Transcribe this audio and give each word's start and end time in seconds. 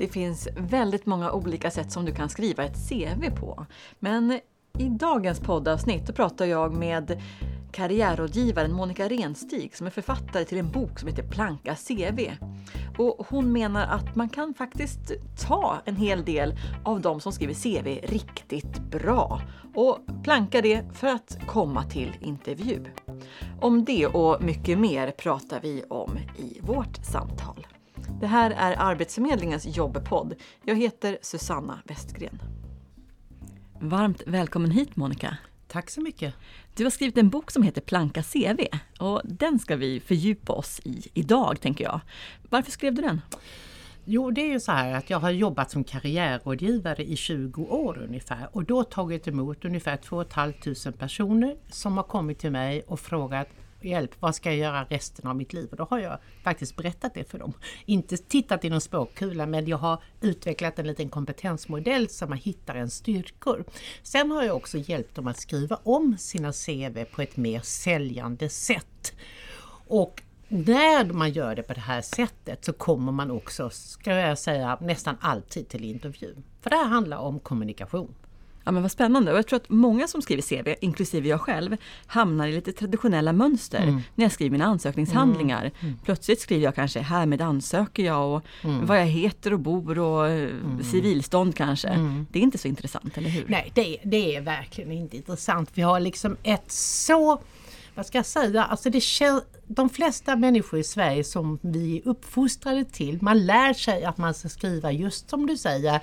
Det 0.00 0.08
finns 0.08 0.48
väldigt 0.56 1.06
många 1.06 1.32
olika 1.32 1.70
sätt 1.70 1.92
som 1.92 2.04
du 2.04 2.12
kan 2.12 2.28
skriva 2.28 2.64
ett 2.64 2.88
CV 2.88 3.30
på. 3.40 3.66
Men 3.98 4.40
i 4.78 4.88
dagens 4.88 5.40
poddavsnitt 5.40 6.14
pratar 6.16 6.44
jag 6.44 6.74
med 6.74 7.22
karriärrådgivaren 7.72 8.72
Monica 8.72 9.08
Renstig 9.08 9.76
som 9.76 9.86
är 9.86 9.90
författare 9.90 10.44
till 10.44 10.58
en 10.58 10.70
bok 10.70 10.98
som 10.98 11.08
heter 11.08 11.22
Planka 11.22 11.76
CV. 11.76 12.30
Och 12.98 13.26
hon 13.28 13.52
menar 13.52 13.86
att 13.86 14.16
man 14.16 14.28
kan 14.28 14.54
faktiskt 14.54 15.12
ta 15.46 15.78
en 15.84 15.96
hel 15.96 16.24
del 16.24 16.54
av 16.84 17.00
de 17.00 17.20
som 17.20 17.32
skriver 17.32 17.54
CV 17.54 18.06
riktigt 18.06 18.78
bra 18.78 19.40
och 19.74 19.98
planka 20.24 20.60
det 20.60 20.84
för 20.94 21.06
att 21.06 21.38
komma 21.46 21.84
till 21.84 22.16
intervju. 22.20 22.84
Om 23.60 23.84
det 23.84 24.06
och 24.06 24.42
mycket 24.42 24.78
mer 24.78 25.10
pratar 25.10 25.60
vi 25.60 25.84
om 25.88 26.18
i 26.36 26.60
vårt 26.60 27.04
samtal. 27.04 27.66
Det 28.20 28.26
här 28.26 28.50
är 28.50 28.76
Arbetsförmedlingens 28.78 29.76
jobbpodd. 29.76 30.34
Jag 30.64 30.76
heter 30.76 31.18
Susanna 31.22 31.78
Westgren. 31.84 32.42
Varmt 33.80 34.22
välkommen 34.26 34.70
hit 34.70 34.96
Monica. 34.96 35.36
Tack 35.68 35.90
så 35.90 36.00
mycket. 36.00 36.34
Du 36.74 36.84
har 36.84 36.90
skrivit 36.90 37.18
en 37.18 37.30
bok 37.30 37.50
som 37.50 37.62
heter 37.62 37.80
Planka 37.80 38.22
CV 38.22 38.60
och 38.98 39.20
den 39.24 39.58
ska 39.58 39.76
vi 39.76 40.00
fördjupa 40.00 40.52
oss 40.52 40.80
i 40.84 41.10
idag 41.14 41.60
tänker 41.60 41.84
jag. 41.84 42.00
Varför 42.48 42.70
skrev 42.70 42.94
du 42.94 43.02
den? 43.02 43.20
Jo, 44.04 44.30
det 44.30 44.40
är 44.40 44.48
ju 44.48 44.60
så 44.60 44.72
här 44.72 44.94
att 44.94 45.10
jag 45.10 45.18
har 45.18 45.30
jobbat 45.30 45.70
som 45.70 45.84
karriärrådgivare 45.84 47.04
i 47.04 47.16
20 47.16 47.62
år 47.62 47.98
ungefär 48.08 48.48
och 48.52 48.64
då 48.64 48.84
tagit 48.84 49.28
emot 49.28 49.64
ungefär 49.64 49.96
2 49.96 50.24
500 50.24 50.92
personer 50.98 51.56
som 51.68 51.96
har 51.96 52.04
kommit 52.04 52.38
till 52.38 52.50
mig 52.50 52.82
och 52.86 53.00
frågat 53.00 53.48
hjälp, 53.84 54.10
vad 54.20 54.34
ska 54.34 54.50
jag 54.50 54.58
göra 54.58 54.84
resten 54.84 55.26
av 55.26 55.36
mitt 55.36 55.52
liv? 55.52 55.68
Och 55.70 55.76
då 55.76 55.86
har 55.90 55.98
jag 55.98 56.18
faktiskt 56.42 56.76
berättat 56.76 57.14
det 57.14 57.30
för 57.30 57.38
dem. 57.38 57.52
Inte 57.86 58.16
tittat 58.16 58.64
i 58.64 58.70
någon 58.70 58.80
spåkula 58.80 59.46
men 59.46 59.66
jag 59.66 59.76
har 59.76 60.02
utvecklat 60.20 60.78
en 60.78 60.86
liten 60.86 61.08
kompetensmodell 61.08 62.08
så 62.08 62.26
man 62.26 62.38
hittar 62.38 62.74
en 62.74 62.90
styrkor. 62.90 63.64
Sen 64.02 64.30
har 64.30 64.42
jag 64.42 64.56
också 64.56 64.78
hjälpt 64.78 65.14
dem 65.14 65.26
att 65.26 65.40
skriva 65.40 65.78
om 65.82 66.18
sina 66.18 66.52
CV 66.52 67.04
på 67.04 67.22
ett 67.22 67.36
mer 67.36 67.60
säljande 67.60 68.48
sätt. 68.48 69.12
Och 69.86 70.22
när 70.48 71.04
man 71.04 71.30
gör 71.30 71.54
det 71.54 71.62
på 71.62 71.74
det 71.74 71.80
här 71.80 72.00
sättet 72.00 72.64
så 72.64 72.72
kommer 72.72 73.12
man 73.12 73.30
också, 73.30 73.70
ska 73.70 74.14
jag 74.14 74.38
säga, 74.38 74.78
nästan 74.80 75.16
alltid 75.20 75.68
till 75.68 75.84
intervju. 75.84 76.36
För 76.60 76.70
det 76.70 76.76
här 76.76 76.84
handlar 76.84 77.18
om 77.18 77.40
kommunikation. 77.40 78.14
Ja 78.64 78.72
men 78.72 78.82
vad 78.82 78.92
spännande 78.92 79.32
och 79.32 79.38
jag 79.38 79.46
tror 79.46 79.56
att 79.56 79.68
många 79.68 80.08
som 80.08 80.22
skriver 80.22 80.42
CV, 80.42 80.74
inklusive 80.80 81.28
jag 81.28 81.40
själv, 81.40 81.76
hamnar 82.06 82.46
i 82.46 82.52
lite 82.52 82.72
traditionella 82.72 83.32
mönster 83.32 83.82
mm. 83.82 84.00
när 84.14 84.24
jag 84.24 84.32
skriver 84.32 84.50
mina 84.50 84.64
ansökningshandlingar. 84.64 85.60
Mm. 85.60 85.72
Mm. 85.80 85.98
Plötsligt 86.04 86.40
skriver 86.40 86.64
jag 86.64 86.74
kanske 86.74 87.00
härmed 87.00 87.40
ansöker 87.40 88.02
jag 88.02 88.36
och 88.36 88.44
mm. 88.64 88.86
vad 88.86 89.00
jag 89.00 89.06
heter 89.06 89.52
och 89.52 89.60
bor 89.60 89.98
och 89.98 90.28
mm. 90.28 90.82
civilstånd 90.82 91.54
kanske. 91.54 91.88
Mm. 91.88 92.26
Det 92.32 92.38
är 92.38 92.42
inte 92.42 92.58
så 92.58 92.68
intressant, 92.68 93.18
eller 93.18 93.28
hur? 93.28 93.44
Nej, 93.48 93.72
det, 93.74 93.96
det 94.04 94.36
är 94.36 94.40
verkligen 94.40 94.92
inte 94.92 95.16
intressant. 95.16 95.70
Vi 95.74 95.82
har 95.82 96.00
liksom 96.00 96.36
ett 96.42 96.72
så 96.72 97.40
vad 97.94 98.06
ska 98.06 98.18
jag 98.18 98.26
säga, 98.26 98.64
alltså 98.64 98.90
det 98.90 99.02
de 99.66 99.88
flesta 99.90 100.36
människor 100.36 100.80
i 100.80 100.84
Sverige 100.84 101.24
som 101.24 101.58
vi 101.62 101.96
är 101.96 102.08
uppfostrade 102.08 102.84
till, 102.84 103.18
man 103.22 103.46
lär 103.46 103.72
sig 103.72 104.04
att 104.04 104.18
man 104.18 104.34
ska 104.34 104.48
skriva 104.48 104.92
just 104.92 105.30
som 105.30 105.46
du 105.46 105.56
säger, 105.56 106.00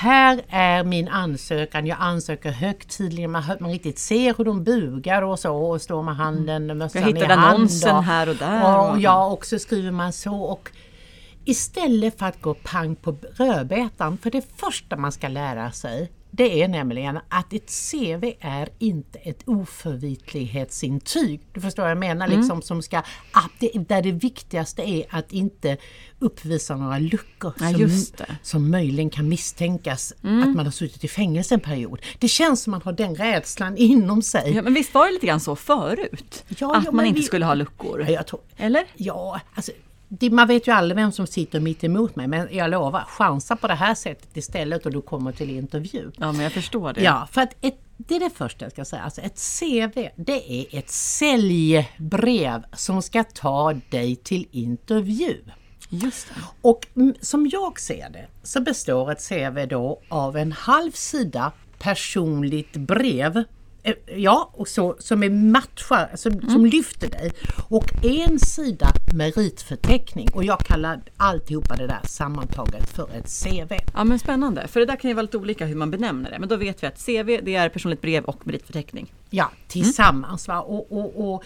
här 0.00 0.42
är 0.48 0.84
min 0.84 1.08
ansökan, 1.08 1.86
jag 1.86 1.98
ansöker 2.00 2.50
högtidligen, 2.50 3.30
man, 3.30 3.42
man 3.60 3.70
riktigt 3.70 3.98
ser 3.98 4.34
hur 4.38 4.44
de 4.44 4.64
bugar 4.64 5.22
och 5.22 5.38
så 5.38 5.56
och 5.56 5.82
står 5.82 6.02
med 6.02 6.16
handen, 6.16 6.64
mm. 6.64 6.78
mössan 6.78 7.02
i 7.02 7.04
hand. 7.04 7.16
Jag 7.16 7.22
hittade 7.22 7.40
annonsen 7.40 8.04
här 8.04 8.28
och 8.28 8.36
där. 8.36 8.78
Och, 8.78 8.90
och 8.90 9.00
ja, 9.00 9.26
och 9.26 9.46
så 9.46 9.58
skriver 9.58 9.90
man 9.90 10.12
så. 10.12 10.36
Och 10.36 10.70
istället 11.44 12.18
för 12.18 12.26
att 12.26 12.42
gå 12.42 12.54
pang 12.54 12.96
på 12.96 13.16
rödbetan, 13.36 14.18
för 14.18 14.30
det 14.30 14.44
första 14.56 14.96
man 14.96 15.12
ska 15.12 15.28
lära 15.28 15.72
sig 15.72 16.10
det 16.36 16.62
är 16.62 16.68
nämligen 16.68 17.18
att 17.28 17.52
ett 17.52 17.70
CV 17.90 18.32
är 18.40 18.68
inte 18.78 19.18
ett 19.18 19.42
oförvitlighetsintyg. 19.44 21.40
Du 21.52 21.60
förstår 21.60 21.82
vad 21.82 21.90
jag 21.90 21.98
menar? 21.98 22.26
Mm. 22.26 22.38
Liksom, 22.38 22.62
som 22.62 22.82
ska, 22.82 23.02
där 23.74 24.02
det 24.02 24.12
viktigaste 24.12 24.82
är 24.82 25.06
att 25.10 25.32
inte 25.32 25.76
uppvisa 26.18 26.76
några 26.76 26.98
luckor 26.98 27.52
ja, 27.60 27.88
som, 27.88 28.26
som 28.42 28.70
möjligen 28.70 29.10
kan 29.10 29.28
misstänkas 29.28 30.14
mm. 30.22 30.42
att 30.42 30.56
man 30.56 30.64
har 30.64 30.72
suttit 30.72 31.04
i 31.04 31.08
fängelse 31.08 31.54
en 31.54 31.60
period. 31.60 32.00
Det 32.18 32.28
känns 32.28 32.62
som 32.62 32.74
att 32.74 32.84
man 32.84 32.94
har 32.94 33.06
den 33.06 33.14
rädslan 33.14 33.76
inom 33.76 34.22
sig. 34.22 34.52
Ja, 34.54 34.62
men 34.62 34.74
visst 34.74 34.94
var 34.94 35.06
det 35.06 35.12
lite 35.12 35.26
grann 35.26 35.40
så 35.40 35.56
förut? 35.56 36.44
Ja, 36.48 36.76
att 36.76 36.84
ja, 36.84 36.92
man 36.92 37.06
inte 37.06 37.20
vi, 37.20 37.26
skulle 37.26 37.44
ha 37.44 37.54
luckor? 37.54 38.06
Ja, 38.10 38.22
tror, 38.22 38.40
Eller? 38.56 38.84
Ja, 38.94 39.40
alltså 39.54 39.72
det, 39.72 39.85
man 40.30 40.48
vet 40.48 40.68
ju 40.68 40.72
aldrig 40.72 40.96
vem 40.96 41.12
som 41.12 41.26
sitter 41.26 41.60
mitt 41.60 41.84
emot 41.84 42.16
mig 42.16 42.26
men 42.26 42.48
jag 42.50 42.70
lovar, 42.70 43.04
chansa 43.08 43.56
på 43.56 43.66
det 43.66 43.74
här 43.74 43.94
sättet 43.94 44.36
istället 44.36 44.86
och 44.86 44.92
du 44.92 45.02
kommer 45.02 45.32
till 45.32 45.50
intervju. 45.50 46.10
Ja 46.16 46.32
men 46.32 46.40
jag 46.40 46.52
förstår 46.52 46.92
det. 46.92 47.02
Ja, 47.02 47.28
för 47.32 47.40
att 47.40 47.54
ett, 47.60 47.78
det 47.96 48.16
är 48.16 48.20
det 48.20 48.30
första 48.30 48.64
jag 48.64 48.72
ska 48.72 48.84
säga. 48.84 49.02
Alltså 49.02 49.20
ett 49.20 49.40
CV, 49.60 50.08
det 50.16 50.52
är 50.52 50.78
ett 50.78 50.90
säljbrev 50.90 52.64
som 52.72 53.02
ska 53.02 53.24
ta 53.24 53.72
dig 53.90 54.16
till 54.16 54.48
intervju. 54.50 55.44
Just 55.88 56.28
det. 56.28 56.34
Och 56.62 56.86
som 57.20 57.46
jag 57.52 57.80
ser 57.80 58.10
det 58.10 58.26
så 58.42 58.60
består 58.60 59.12
ett 59.12 59.28
CV 59.28 59.66
då 59.66 60.00
av 60.08 60.36
en 60.36 60.52
halv 60.52 60.90
sida 60.90 61.52
personligt 61.78 62.76
brev 62.76 63.44
ja, 64.16 64.50
och 64.52 64.68
så, 64.68 64.96
som 64.98 65.22
är 65.22 65.30
matchar, 65.30 66.10
som, 66.14 66.32
mm. 66.32 66.50
som 66.50 66.66
lyfter 66.66 67.10
dig. 67.10 67.32
Och 67.68 68.04
en 68.04 68.38
sida 68.38 68.88
meritförteckning 69.14 70.28
och 70.34 70.44
jag 70.44 70.60
kallar 70.60 71.02
alltihopa 71.16 71.76
det 71.76 71.86
där 71.86 72.00
sammantaget 72.04 72.90
för 72.90 73.10
ett 73.14 73.42
CV. 73.44 73.72
Ja 73.94 74.04
men 74.04 74.18
spännande, 74.18 74.68
för 74.68 74.80
det 74.80 74.86
där 74.86 74.96
kan 74.96 75.10
ju 75.10 75.14
vara 75.14 75.22
lite 75.22 75.38
olika 75.38 75.66
hur 75.66 75.76
man 75.76 75.90
benämner 75.90 76.30
det. 76.30 76.38
Men 76.38 76.48
då 76.48 76.56
vet 76.56 76.82
vi 76.82 76.86
att 76.86 77.06
CV 77.06 77.40
det 77.42 77.54
är 77.54 77.68
personligt 77.68 78.00
brev 78.00 78.24
och 78.24 78.46
meritförteckning. 78.46 79.12
Ja, 79.30 79.50
tillsammans. 79.68 80.48
Mm. 80.48 80.56
Va? 80.56 80.62
Och, 80.62 80.92
och, 80.92 81.34
och, 81.34 81.44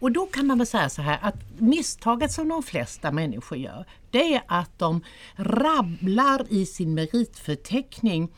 och 0.00 0.12
då 0.12 0.26
kan 0.26 0.46
man 0.46 0.58
väl 0.58 0.66
säga 0.66 0.88
så 0.88 1.02
här 1.02 1.18
att 1.22 1.36
misstaget 1.58 2.32
som 2.32 2.48
de 2.48 2.62
flesta 2.62 3.12
människor 3.12 3.58
gör 3.58 3.84
det 4.10 4.34
är 4.34 4.42
att 4.46 4.78
de 4.78 5.00
rabblar 5.36 6.46
i 6.48 6.66
sin 6.66 6.94
meritförteckning 6.94 8.28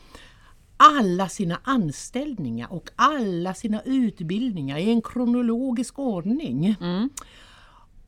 alla 0.77 1.29
sina 1.29 1.59
anställningar 1.63 2.73
och 2.73 2.89
alla 2.95 3.53
sina 3.53 3.81
utbildningar 3.81 4.77
i 4.77 4.89
en 4.89 5.01
kronologisk 5.01 5.99
ordning. 5.99 6.75
Mm. 6.81 7.09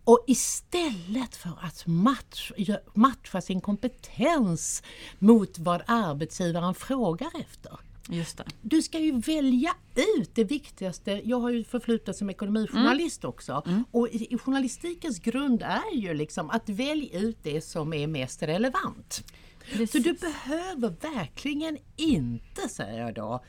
Och 0.03 0.23
istället 0.27 1.35
för 1.35 1.57
att 1.61 1.87
matcha, 1.87 2.79
matcha 2.93 3.41
sin 3.41 3.61
kompetens 3.61 4.83
mot 5.19 5.59
vad 5.59 5.81
arbetsgivaren 5.87 6.73
frågar 6.73 7.31
efter. 7.41 7.79
Just 8.09 8.37
det. 8.37 8.43
Du 8.61 8.81
ska 8.81 8.99
ju 8.99 9.19
välja 9.19 9.75
ut 10.19 10.35
det 10.35 10.43
viktigaste. 10.43 11.21
Jag 11.23 11.39
har 11.39 11.49
ju 11.49 11.63
förflutet 11.63 12.17
som 12.17 12.29
ekonomijournalist 12.29 13.23
mm. 13.23 13.29
också. 13.29 13.63
Mm. 13.65 13.83
Och 13.91 14.07
journalistikens 14.41 15.19
grund 15.19 15.61
är 15.61 15.95
ju 15.95 16.13
liksom 16.13 16.49
att 16.49 16.69
välja 16.69 17.19
ut 17.19 17.37
det 17.43 17.61
som 17.61 17.93
är 17.93 18.07
mest 18.07 18.43
relevant. 18.43 19.23
Precis. 19.71 19.91
Så 19.91 19.97
du 19.97 20.13
behöver 20.13 21.13
verkligen 21.15 21.77
inte, 21.95 22.69
säger 22.69 22.99
jag 22.99 23.13
då, 23.13 23.43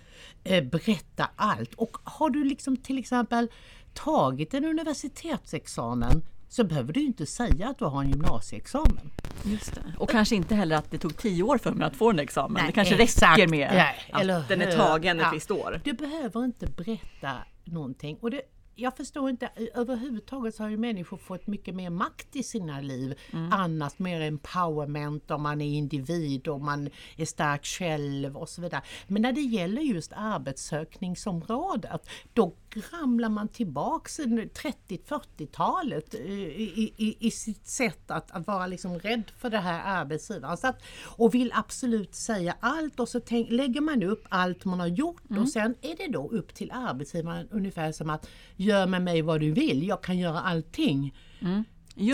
eh, 0.44 0.64
berätta 0.64 1.30
allt. 1.36 1.74
Och 1.74 1.96
har 2.04 2.30
du 2.30 2.44
liksom 2.44 2.76
till 2.76 2.98
exempel 2.98 3.50
tagit 3.94 4.54
en 4.54 4.64
universitetsexamen 4.64 6.22
så 6.48 6.64
behöver 6.64 6.92
du 6.92 7.00
inte 7.00 7.26
säga 7.26 7.68
att 7.68 7.78
du 7.78 7.84
har 7.84 8.02
en 8.02 8.10
gymnasieexamen. 8.10 9.10
Just 9.44 9.74
det. 9.74 9.94
Och 9.98 10.10
kanske 10.10 10.36
inte 10.36 10.54
heller 10.54 10.76
att 10.76 10.90
det 10.90 10.98
tog 10.98 11.16
tio 11.16 11.42
år 11.42 11.58
för 11.58 11.72
mig 11.72 11.86
att 11.86 11.96
få 11.96 12.10
en 12.10 12.18
examen. 12.18 12.52
Nej, 12.52 12.66
det 12.66 12.72
kanske 12.72 13.02
exakt. 13.02 13.38
räcker 13.38 13.50
med 13.50 13.94
ja, 14.12 14.36
att 14.36 14.48
den 14.48 14.62
är 14.62 14.76
tagen 14.76 15.20
ett 15.20 15.32
visst 15.32 15.50
år. 15.50 15.80
Du 15.84 15.92
behöver 15.92 16.44
inte 16.44 16.66
berätta 16.66 17.32
någonting. 17.64 18.18
Och 18.20 18.30
det, 18.30 18.42
jag 18.78 18.96
förstår 18.96 19.30
inte, 19.30 19.50
överhuvudtaget 19.74 20.54
så 20.54 20.62
har 20.62 20.70
ju 20.70 20.76
människor 20.76 21.16
fått 21.16 21.46
mycket 21.46 21.74
mer 21.74 21.90
makt 21.90 22.36
i 22.36 22.42
sina 22.42 22.80
liv. 22.80 23.18
Mm. 23.32 23.52
Annars 23.52 23.98
mer 23.98 24.20
empowerment 24.20 25.30
om 25.30 25.42
man 25.42 25.60
är 25.60 25.78
individ 25.78 26.48
och 26.48 26.60
man 26.60 26.90
är 27.16 27.24
stark 27.24 27.64
själv 27.64 28.36
och 28.36 28.48
så 28.48 28.62
vidare. 28.62 28.82
Men 29.06 29.22
när 29.22 29.32
det 29.32 29.40
gäller 29.40 29.82
just 29.82 30.12
arbetssökningsområdet, 30.16 32.08
då 32.32 32.54
ramlar 32.92 33.28
man 33.28 33.48
tillbaks 33.48 34.20
30-40-talet 34.20 36.14
i, 36.14 36.92
i, 36.96 37.16
i, 37.20 37.30
sitt 37.30 37.66
sätt 37.66 38.10
att, 38.10 38.30
att, 38.30 38.46
vara 38.46 38.66
liksom 38.66 38.98
rädd 38.98 39.30
för 39.38 39.50
det 39.50 39.58
här 39.58 40.00
arbetsgivaren. 40.00 40.56
Så 40.56 40.66
att, 40.66 40.82
och 41.04 41.34
vill 41.34 41.52
absolut 41.54 42.14
säga 42.14 42.56
allt 42.60 43.00
och 43.00 43.08
så 43.08 43.20
tänk, 43.20 43.50
lägger 43.50 43.80
man 43.80 44.02
upp 44.02 44.26
allt 44.28 44.64
man 44.64 44.80
har 44.80 44.86
gjort 44.86 45.30
mm. 45.30 45.42
och 45.42 45.48
sen 45.48 45.74
är 45.82 45.96
det 45.96 46.12
då 46.12 46.28
upp 46.28 46.54
till 46.54 46.70
arbetsgivaren 46.72 47.48
ungefär 47.50 47.92
som 47.92 48.10
att 48.10 48.28
gör 48.56 48.86
med 48.86 49.02
mig 49.02 49.22
vad 49.22 49.40
du 49.40 49.52
vill, 49.52 49.88
jag 49.88 50.02
kan 50.02 50.18
göra 50.18 50.40
allting. 50.40 51.14
Mm. 51.40 51.64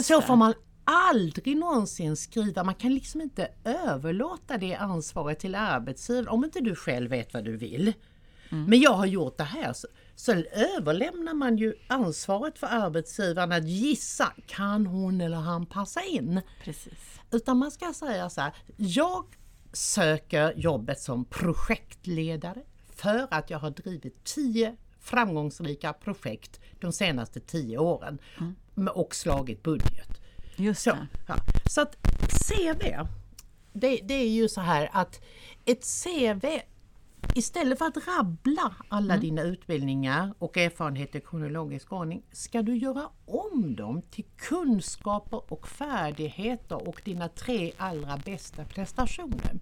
så 0.03 0.21
det. 0.21 0.27
får 0.27 0.37
man 0.37 0.55
aldrig 0.85 1.57
någonsin 1.57 2.17
skriva, 2.17 2.65
man 2.65 2.75
kan 2.75 2.95
liksom 2.95 3.21
inte 3.21 3.49
överlåta 3.65 4.59
det 4.59 4.75
ansvaret 4.75 5.39
till 5.39 5.55
arbetsgivaren 5.55 6.29
om 6.29 6.45
inte 6.45 6.61
du 6.61 6.75
själv 6.75 7.11
vet 7.11 7.35
vad 7.35 7.45
du 7.45 7.57
vill. 7.57 7.93
Mm. 8.53 8.65
Men 8.65 8.81
jag 8.81 8.93
har 8.93 9.07
gjort 9.07 9.39
det 9.39 9.45
här. 9.45 9.73
Så, 9.73 9.87
så 10.23 10.33
överlämnar 10.53 11.35
man 11.35 11.57
ju 11.57 11.75
ansvaret 11.87 12.59
för 12.59 12.67
arbetsgivaren 12.67 13.53
att 13.53 13.69
gissa, 13.69 14.33
kan 14.47 14.87
hon 14.87 15.21
eller 15.21 15.37
han 15.37 15.67
passa 15.67 16.03
in? 16.03 16.41
Precis. 16.65 17.21
Utan 17.31 17.57
man 17.57 17.71
ska 17.71 17.93
säga 17.93 18.31
så 18.31 18.41
här, 18.41 18.55
jag 18.77 19.25
söker 19.73 20.53
jobbet 20.57 21.01
som 21.01 21.25
projektledare 21.25 22.63
för 22.95 23.27
att 23.31 23.51
jag 23.51 23.59
har 23.59 23.71
drivit 23.71 24.25
tio 24.25 24.77
framgångsrika 25.01 25.93
projekt 25.93 26.61
de 26.81 26.93
senaste 26.93 27.41
tio 27.41 27.79
åren 27.79 28.19
mm. 28.41 28.89
och 28.95 29.15
slagit 29.15 29.63
budget. 29.63 30.21
Just 30.57 30.83
så, 30.83 30.97
ja. 31.29 31.37
så 31.71 31.81
att 31.81 31.97
CV, 32.49 32.85
det, 33.73 34.01
det, 34.03 34.15
är 34.15 34.29
ju 34.29 34.49
så 34.49 34.61
här 34.61 34.91
att 34.93 35.21
ett 35.65 35.85
CV 36.05 36.47
Istället 37.35 37.79
för 37.79 37.87
att 37.87 38.09
rabbla 38.09 38.75
alla 38.89 39.15
mm. 39.15 39.21
dina 39.21 39.43
utbildningar 39.43 40.35
och 40.39 40.57
erfarenheter 40.57 41.19
i 41.19 41.23
kronologisk 41.23 41.93
ordning 41.93 42.23
ska 42.33 42.63
du 42.63 42.77
göra 42.77 43.09
om 43.25 43.77
dem 43.77 44.03
till 44.11 44.25
kunskaper 44.37 45.53
och 45.53 45.69
färdigheter 45.69 46.89
och 46.89 47.03
dina 47.05 47.29
tre 47.29 47.73
allra 47.77 48.17
bästa 48.17 48.65
prestationer. 48.65 49.59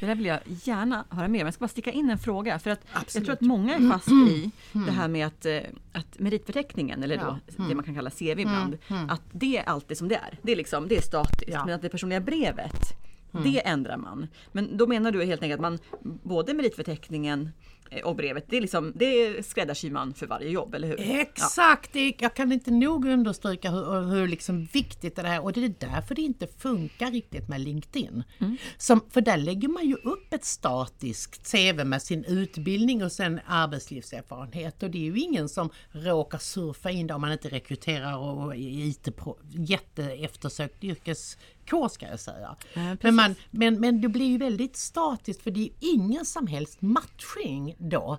Det 0.00 0.06
där 0.06 0.14
vill 0.14 0.26
jag 0.26 0.40
gärna 0.46 1.04
höra 1.10 1.28
mer 1.28 1.40
om. 1.40 1.46
Jag 1.46 1.54
ska 1.54 1.62
bara 1.62 1.68
sticka 1.68 1.92
in 1.92 2.10
en 2.10 2.18
fråga. 2.18 2.58
För 2.58 2.70
att 2.70 2.80
jag 3.14 3.24
tror 3.24 3.32
att 3.32 3.40
många 3.40 3.74
är 3.74 3.90
fast 3.90 4.08
i 4.08 4.12
mm. 4.12 4.50
det 4.86 4.92
här 4.92 5.08
med 5.08 5.26
att, 5.26 5.46
eh, 5.46 5.60
att 5.92 6.18
meritförteckningen, 6.18 7.02
eller 7.02 7.16
då 7.16 7.38
mm. 7.58 7.68
det 7.68 7.74
man 7.74 7.84
kan 7.84 7.94
kalla 7.94 8.10
CV 8.10 8.22
ibland, 8.22 8.78
mm. 8.88 9.10
att 9.10 9.22
det 9.32 9.58
är 9.58 9.64
alltid 9.64 9.98
som 9.98 10.08
det 10.08 10.14
är. 10.14 10.38
Det 10.42 10.52
är, 10.52 10.56
liksom, 10.56 10.88
det 10.88 10.96
är 10.96 11.02
statiskt. 11.02 11.44
Ja. 11.48 11.64
Men 11.64 11.74
att 11.74 11.82
det 11.82 11.88
personliga 11.88 12.20
brevet 12.20 13.03
Mm. 13.34 13.52
Det 13.52 13.66
ändrar 13.66 13.96
man. 13.96 14.26
Men 14.52 14.76
då 14.76 14.86
menar 14.86 15.12
du 15.12 15.24
helt 15.24 15.42
enkelt 15.42 15.58
att 15.58 15.62
man 15.62 15.78
både 16.22 16.54
meritförteckningen 16.54 17.50
eh, 17.90 18.04
och 18.04 18.16
brevet, 18.16 18.44
det, 18.48 18.56
är 18.56 18.60
liksom, 18.60 18.92
det 18.96 19.46
skräddarsyr 19.46 19.90
man 19.90 20.14
för 20.14 20.26
varje 20.26 20.50
jobb, 20.50 20.74
eller 20.74 20.88
hur? 20.88 21.00
Exakt! 21.00 21.90
Ja. 21.94 22.12
Jag 22.18 22.34
kan 22.34 22.52
inte 22.52 22.70
nog 22.70 23.04
understryka 23.04 23.70
hur, 23.70 24.00
hur 24.00 24.28
liksom 24.28 24.64
viktigt 24.64 25.16
det 25.16 25.22
är 25.22 25.44
och 25.44 25.52
det 25.52 25.64
är 25.64 25.74
därför 25.78 26.14
det 26.14 26.22
inte 26.22 26.46
funkar 26.46 27.10
riktigt 27.10 27.48
med 27.48 27.60
LinkedIn. 27.60 28.22
Mm. 28.38 28.56
Som, 28.76 29.00
för 29.10 29.20
där 29.20 29.36
lägger 29.36 29.68
man 29.68 29.88
ju 29.88 29.94
upp 29.94 30.32
ett 30.32 30.44
statiskt 30.44 31.52
CV 31.52 31.84
med 31.84 32.02
sin 32.02 32.24
utbildning 32.24 33.04
och 33.04 33.12
sen 33.12 33.40
arbetslivserfarenhet 33.46 34.82
och 34.82 34.90
det 34.90 34.98
är 34.98 35.12
ju 35.12 35.18
ingen 35.18 35.48
som 35.48 35.70
råkar 35.90 36.38
surfa 36.38 36.90
in 36.90 37.06
där 37.06 37.14
om 37.14 37.20
man 37.20 37.32
inte 37.32 37.48
rekryterar 37.48 38.16
och 38.16 38.56
IT 38.56 39.08
jätteeftersökt 39.52 40.84
yrkes 40.84 41.38
K 41.70 41.88
ska 41.88 42.06
jag 42.06 42.20
säga. 42.20 42.56
Ja, 42.74 42.96
men, 43.02 43.14
man, 43.14 43.34
men, 43.50 43.80
men 43.80 44.00
det 44.00 44.08
blir 44.08 44.26
ju 44.26 44.38
väldigt 44.38 44.76
statiskt 44.76 45.42
för 45.42 45.50
det 45.50 45.60
är 45.60 45.70
ingen 45.80 46.24
som 46.24 46.46
helst 46.46 46.82
matchning 46.82 47.76
då. 47.78 48.18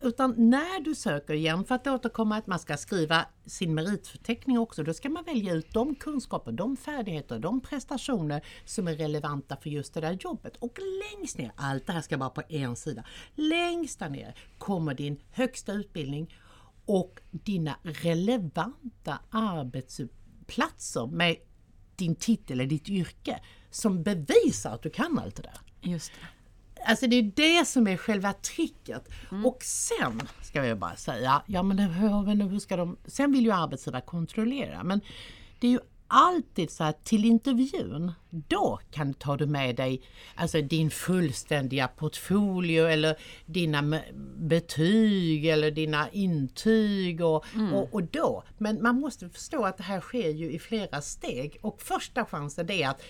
Utan 0.00 0.34
när 0.50 0.80
du 0.80 0.94
söker 0.94 1.34
igen, 1.34 1.64
för 1.64 1.74
att 1.74 1.86
återkomma 1.86 2.36
att 2.36 2.46
man 2.46 2.58
ska 2.58 2.76
skriva 2.76 3.26
sin 3.46 3.74
meritförteckning 3.74 4.58
också, 4.58 4.82
då 4.82 4.94
ska 4.94 5.08
man 5.08 5.24
välja 5.24 5.54
ut 5.54 5.72
de 5.72 5.94
kunskaper, 5.94 6.52
de 6.52 6.76
färdigheter, 6.76 7.38
de 7.38 7.60
prestationer 7.60 8.44
som 8.64 8.88
är 8.88 8.94
relevanta 8.94 9.56
för 9.56 9.70
just 9.70 9.94
det 9.94 10.00
där 10.00 10.18
jobbet. 10.20 10.56
Och 10.56 10.78
längst 10.78 11.38
ner, 11.38 11.52
allt 11.56 11.86
det 11.86 11.92
här 11.92 12.00
ska 12.00 12.16
vara 12.16 12.30
på 12.30 12.42
en 12.48 12.76
sida, 12.76 13.04
längst 13.34 13.98
där 13.98 14.08
nere 14.08 14.34
kommer 14.58 14.94
din 14.94 15.20
högsta 15.30 15.72
utbildning 15.72 16.34
och 16.86 17.20
dina 17.30 17.76
relevanta 17.82 19.18
arbetsplatser 19.30 21.06
med 21.06 21.36
din 22.02 22.14
titel 22.14 22.60
eller 22.60 22.68
ditt 22.70 22.88
yrke 22.88 23.40
som 23.70 24.02
bevisar 24.02 24.74
att 24.74 24.82
du 24.82 24.90
kan 24.90 25.18
allt 25.18 25.36
det 25.36 25.42
där. 25.42 25.90
Just 25.90 26.12
det. 26.12 26.26
Alltså 26.86 27.06
det 27.06 27.16
är 27.16 27.32
det 27.36 27.64
som 27.64 27.86
är 27.86 27.96
själva 27.96 28.32
tricket. 28.32 29.08
Mm. 29.30 29.46
Och 29.46 29.62
sen 29.62 30.22
ska 30.42 30.66
jag 30.66 30.78
bara 30.78 30.96
säga, 30.96 31.42
ja 31.46 31.62
men 31.62 31.78
hur, 31.78 32.48
hur 32.48 32.58
ska 32.58 32.76
de... 32.76 32.96
Sen 33.04 33.32
vill 33.32 33.44
ju 33.44 33.52
arbetsgivare 33.52 34.02
kontrollera 34.02 34.84
men 34.84 35.00
det 35.60 35.66
är 35.66 35.70
ju 35.70 35.80
alltid 36.12 36.70
så 36.70 36.84
att 36.84 37.04
till 37.04 37.24
intervjun, 37.24 38.12
då 38.30 38.78
kan 38.90 39.14
ta 39.14 39.36
du 39.36 39.46
med 39.46 39.76
dig 39.76 40.02
alltså 40.34 40.62
din 40.62 40.90
fullständiga 40.90 41.88
portfolio 41.88 42.86
eller 42.86 43.16
dina 43.46 44.00
betyg 44.36 45.46
eller 45.46 45.70
dina 45.70 46.08
intyg 46.10 47.20
och, 47.20 47.44
mm. 47.54 47.74
och, 47.74 47.94
och, 47.94 48.02
då. 48.02 48.44
Men 48.58 48.82
man 48.82 49.00
måste 49.00 49.28
förstå 49.28 49.64
att 49.64 49.76
det 49.76 49.82
här 49.82 50.00
sker 50.00 50.30
ju 50.30 50.52
i 50.52 50.58
flera 50.58 51.00
steg 51.00 51.58
och 51.60 51.82
första 51.82 52.24
chansen 52.24 52.66
det 52.66 52.82
är 52.82 52.88
att 52.88 53.02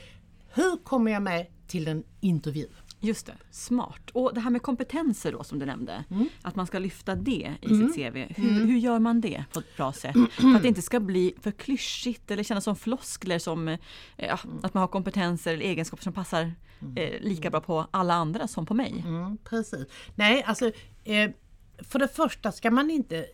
hur 0.54 0.84
kommer 0.84 1.12
jag 1.12 1.22
med 1.22 1.46
till 1.66 1.88
en 1.88 2.04
intervju? 2.20 2.66
Just 3.04 3.26
det, 3.26 3.34
smart. 3.50 4.10
Och 4.12 4.34
det 4.34 4.40
här 4.40 4.50
med 4.50 4.62
kompetenser 4.62 5.32
då 5.32 5.44
som 5.44 5.58
du 5.58 5.66
nämnde, 5.66 6.04
mm. 6.10 6.28
att 6.42 6.56
man 6.56 6.66
ska 6.66 6.78
lyfta 6.78 7.14
det 7.14 7.56
i 7.60 7.66
mm. 7.66 7.92
sitt 7.92 7.96
CV. 7.96 8.16
Hur, 8.16 8.50
mm. 8.50 8.68
hur, 8.68 8.78
gör 8.78 8.98
man 8.98 9.20
det 9.20 9.44
på 9.52 9.58
ett 9.60 9.76
bra 9.76 9.92
sätt? 9.92 10.16
För 10.32 10.54
att 10.56 10.62
det 10.62 10.68
inte 10.68 10.82
ska 10.82 11.00
bli 11.00 11.34
för 11.40 11.50
klyschigt 11.50 12.30
eller 12.30 12.42
kännas 12.42 12.64
som 12.64 12.76
floskler 12.76 13.38
som 13.38 13.68
eh, 13.68 13.78
ja, 14.16 14.38
att 14.62 14.74
man 14.74 14.80
har 14.80 14.88
kompetenser 14.88 15.54
eller 15.54 15.64
egenskaper 15.64 16.02
som 16.02 16.12
passar 16.12 16.52
mm. 16.80 16.96
eh, 16.96 17.20
lika 17.20 17.50
bra 17.50 17.60
på 17.60 17.86
alla 17.90 18.14
andra 18.14 18.48
som 18.48 18.66
på 18.66 18.74
mig. 18.74 19.04
Mm, 19.06 19.38
precis. 19.44 19.86
Nej, 20.14 20.42
alltså 20.42 20.72
eh, 21.04 21.30
för 21.78 21.98
det 21.98 22.08
första 22.08 22.52
ska 22.52 22.70
man 22.70 22.90
inte 22.90 23.26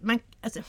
man, 0.00 0.18
alltså, 0.40 0.60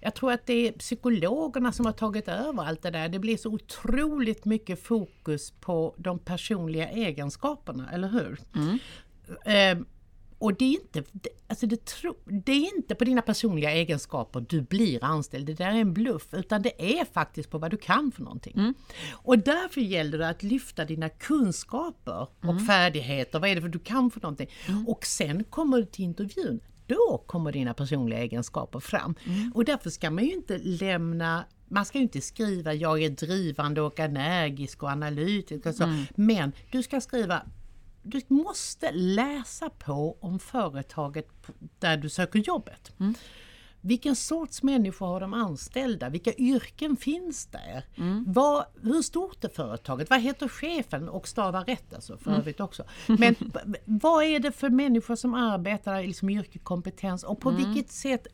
jag 0.00 0.14
tror 0.14 0.32
att 0.32 0.46
det 0.46 0.68
är 0.68 0.72
psykologerna 0.72 1.72
som 1.72 1.86
har 1.86 1.92
tagit 1.92 2.28
över 2.28 2.62
allt 2.62 2.82
det 2.82 2.90
där. 2.90 3.08
Det 3.08 3.18
blir 3.18 3.36
så 3.36 3.50
otroligt 3.50 4.44
mycket 4.44 4.82
fokus 4.82 5.50
på 5.50 5.94
de 5.98 6.18
personliga 6.18 6.88
egenskaperna, 6.90 7.90
eller 7.92 8.08
hur? 8.08 8.38
Mm. 8.54 8.78
Eh, 9.44 9.86
och 10.40 10.54
det 10.54 10.64
är, 10.64 10.80
inte, 10.80 11.02
alltså 11.46 11.66
det, 11.66 11.84
tro, 11.84 12.14
det 12.24 12.52
är 12.52 12.76
inte 12.76 12.94
på 12.94 13.04
dina 13.04 13.22
personliga 13.22 13.70
egenskaper 13.70 14.40
du 14.48 14.60
blir 14.62 15.04
anställd, 15.04 15.46
det 15.46 15.54
där 15.54 15.66
är 15.66 15.80
en 15.80 15.94
bluff, 15.94 16.28
utan 16.32 16.62
det 16.62 17.00
är 17.00 17.04
faktiskt 17.04 17.50
på 17.50 17.58
vad 17.58 17.70
du 17.70 17.76
kan 17.76 18.12
för 18.12 18.22
någonting. 18.22 18.54
Mm. 18.56 18.74
Och 19.12 19.38
därför 19.38 19.80
gäller 19.80 20.18
det 20.18 20.28
att 20.28 20.42
lyfta 20.42 20.84
dina 20.84 21.08
kunskaper 21.08 22.26
och 22.40 22.44
mm. 22.44 22.66
färdigheter, 22.66 23.38
vad 23.40 23.50
är 23.50 23.54
det 23.54 23.60
för 23.60 23.68
du 23.68 23.78
kan 23.78 24.10
för 24.10 24.20
någonting? 24.20 24.50
Mm. 24.68 24.88
Och 24.88 25.06
sen 25.06 25.44
kommer 25.44 25.78
du 25.78 25.84
till 25.84 26.04
intervjun, 26.04 26.60
då 26.94 27.24
kommer 27.26 27.52
dina 27.52 27.74
personliga 27.74 28.18
egenskaper 28.18 28.80
fram. 28.80 29.14
Mm. 29.24 29.52
Och 29.54 29.64
därför 29.64 29.90
ska 29.90 30.10
man 30.10 30.24
ju 30.24 30.32
inte 30.32 30.58
lämna 30.58 31.44
man 31.72 31.84
ska 31.84 31.98
ju 31.98 32.02
inte 32.02 32.20
skriva 32.20 32.74
jag 32.74 33.02
är 33.02 33.10
drivande 33.10 33.80
och 33.80 34.00
energisk 34.00 34.82
och 34.82 34.88
analytisk 34.88 35.66
och 35.66 35.74
så. 35.74 35.84
Mm. 35.84 36.04
Men 36.14 36.52
du 36.70 36.82
ska 36.82 37.00
skriva 37.00 37.42
du 38.02 38.20
måste 38.28 38.92
läsa 38.92 39.70
på 39.70 40.18
om 40.20 40.38
företaget 40.38 41.28
där 41.78 41.96
du 41.96 42.08
söker 42.08 42.38
jobbet. 42.38 42.92
Mm. 43.00 43.14
Vilken 43.80 44.16
sorts 44.16 44.62
människor 44.62 45.06
har 45.06 45.20
de 45.20 45.34
anställda? 45.34 46.08
Vilka 46.08 46.32
yrken 46.32 46.96
finns 46.96 47.46
där? 47.46 47.84
Mm. 47.96 48.24
Vad, 48.26 48.64
hur 48.82 49.02
stort 49.02 49.44
är 49.44 49.48
företaget? 49.48 50.10
Vad 50.10 50.20
heter 50.20 50.48
chefen? 50.48 51.08
Och 51.08 51.28
stava 51.28 51.62
rätt 51.62 51.94
alltså 51.94 52.18
för 52.18 52.30
mm. 52.30 52.40
övrigt 52.40 52.60
också. 52.60 52.84
Men 53.06 53.34
vad 53.84 54.24
är 54.24 54.40
det 54.40 54.52
för 54.52 54.70
människor 54.70 55.16
som 55.16 55.34
arbetar 55.34 56.02
liksom 56.02 56.30
yrkeskompetens 56.30 57.24
och 57.24 57.40
på 57.40 57.50
mm. 57.50 57.64
vilket 57.64 57.92
sätt 57.92 58.26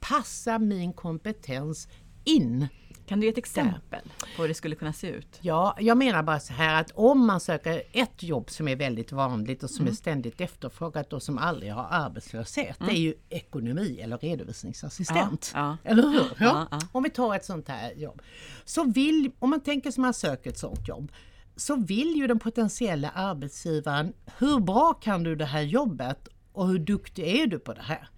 passar 0.00 0.58
min 0.58 0.92
kompetens 0.92 1.88
in 2.24 2.68
kan 3.06 3.20
du 3.20 3.26
ge 3.26 3.32
ett 3.32 3.38
exempel 3.38 4.00
på 4.36 4.42
hur 4.42 4.48
det 4.48 4.54
skulle 4.54 4.74
kunna 4.74 4.92
se 4.92 5.08
ut? 5.08 5.38
Ja, 5.40 5.76
jag 5.80 5.98
menar 5.98 6.22
bara 6.22 6.40
så 6.40 6.52
här 6.52 6.80
att 6.80 6.90
om 6.94 7.26
man 7.26 7.40
söker 7.40 7.82
ett 7.92 8.22
jobb 8.22 8.50
som 8.50 8.68
är 8.68 8.76
väldigt 8.76 9.12
vanligt 9.12 9.62
och 9.62 9.70
som 9.70 9.82
mm. 9.82 9.92
är 9.92 9.96
ständigt 9.96 10.40
efterfrågat 10.40 11.12
och 11.12 11.22
som 11.22 11.38
aldrig 11.38 11.72
har 11.72 11.86
arbetslöshet, 11.90 12.80
mm. 12.80 12.92
det 12.92 12.98
är 12.98 13.00
ju 13.00 13.14
ekonomi 13.28 14.00
eller 14.02 14.18
redovisningsassistent. 14.18 15.52
Ja, 15.54 15.76
ja. 15.82 15.90
Eller 15.90 16.02
hur? 16.02 16.26
Ja. 16.38 16.68
Om 16.92 17.02
vi 17.02 17.10
tar 17.10 17.34
ett 17.34 17.44
sånt 17.44 17.68
här 17.68 17.92
jobb. 17.92 18.22
Så 18.64 18.84
vill, 18.84 19.30
om 19.38 19.50
man 19.50 19.60
tänker 19.60 19.90
sig 19.90 20.02
man 20.02 20.14
söker 20.14 20.50
ett 20.50 20.58
sånt 20.58 20.88
jobb, 20.88 21.12
så 21.56 21.76
vill 21.76 22.16
ju 22.16 22.26
den 22.26 22.38
potentiella 22.38 23.10
arbetsgivaren, 23.10 24.12
hur 24.38 24.60
bra 24.60 24.94
kan 24.94 25.22
du 25.22 25.36
det 25.36 25.44
här 25.44 25.62
jobbet 25.62 26.28
och 26.52 26.68
hur 26.68 26.78
duktig 26.78 27.40
är 27.40 27.46
du 27.46 27.58
på 27.58 27.74
det 27.74 27.82
här? 27.82 28.08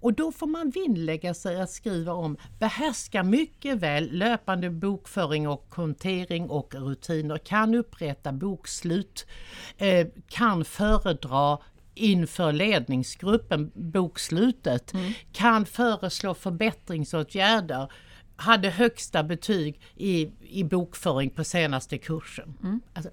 Och 0.00 0.14
då 0.14 0.32
får 0.32 0.46
man 0.46 0.70
vinnlägga 0.70 1.34
sig 1.34 1.60
att 1.60 1.70
skriva 1.70 2.12
om 2.12 2.36
behärskar 2.58 3.22
mycket 3.22 3.78
väl 3.78 4.12
löpande 4.12 4.70
bokföring 4.70 5.48
och 5.48 5.68
kontering 5.68 6.50
och 6.50 6.74
rutiner, 6.74 7.38
kan 7.38 7.74
upprätta 7.74 8.32
bokslut, 8.32 9.26
eh, 9.78 10.06
kan 10.28 10.64
föredra 10.64 11.58
inför 11.94 12.52
ledningsgruppen 12.52 13.70
bokslutet, 13.74 14.92
mm. 14.92 15.12
kan 15.32 15.66
föreslå 15.66 16.34
förbättringsåtgärder, 16.34 17.92
hade 18.36 18.70
högsta 18.70 19.22
betyg 19.22 19.80
i, 19.96 20.30
i 20.40 20.64
bokföring 20.64 21.30
på 21.30 21.44
senaste 21.44 21.98
kursen. 21.98 22.54
Mm. 22.62 22.80
Alltså, 22.92 23.10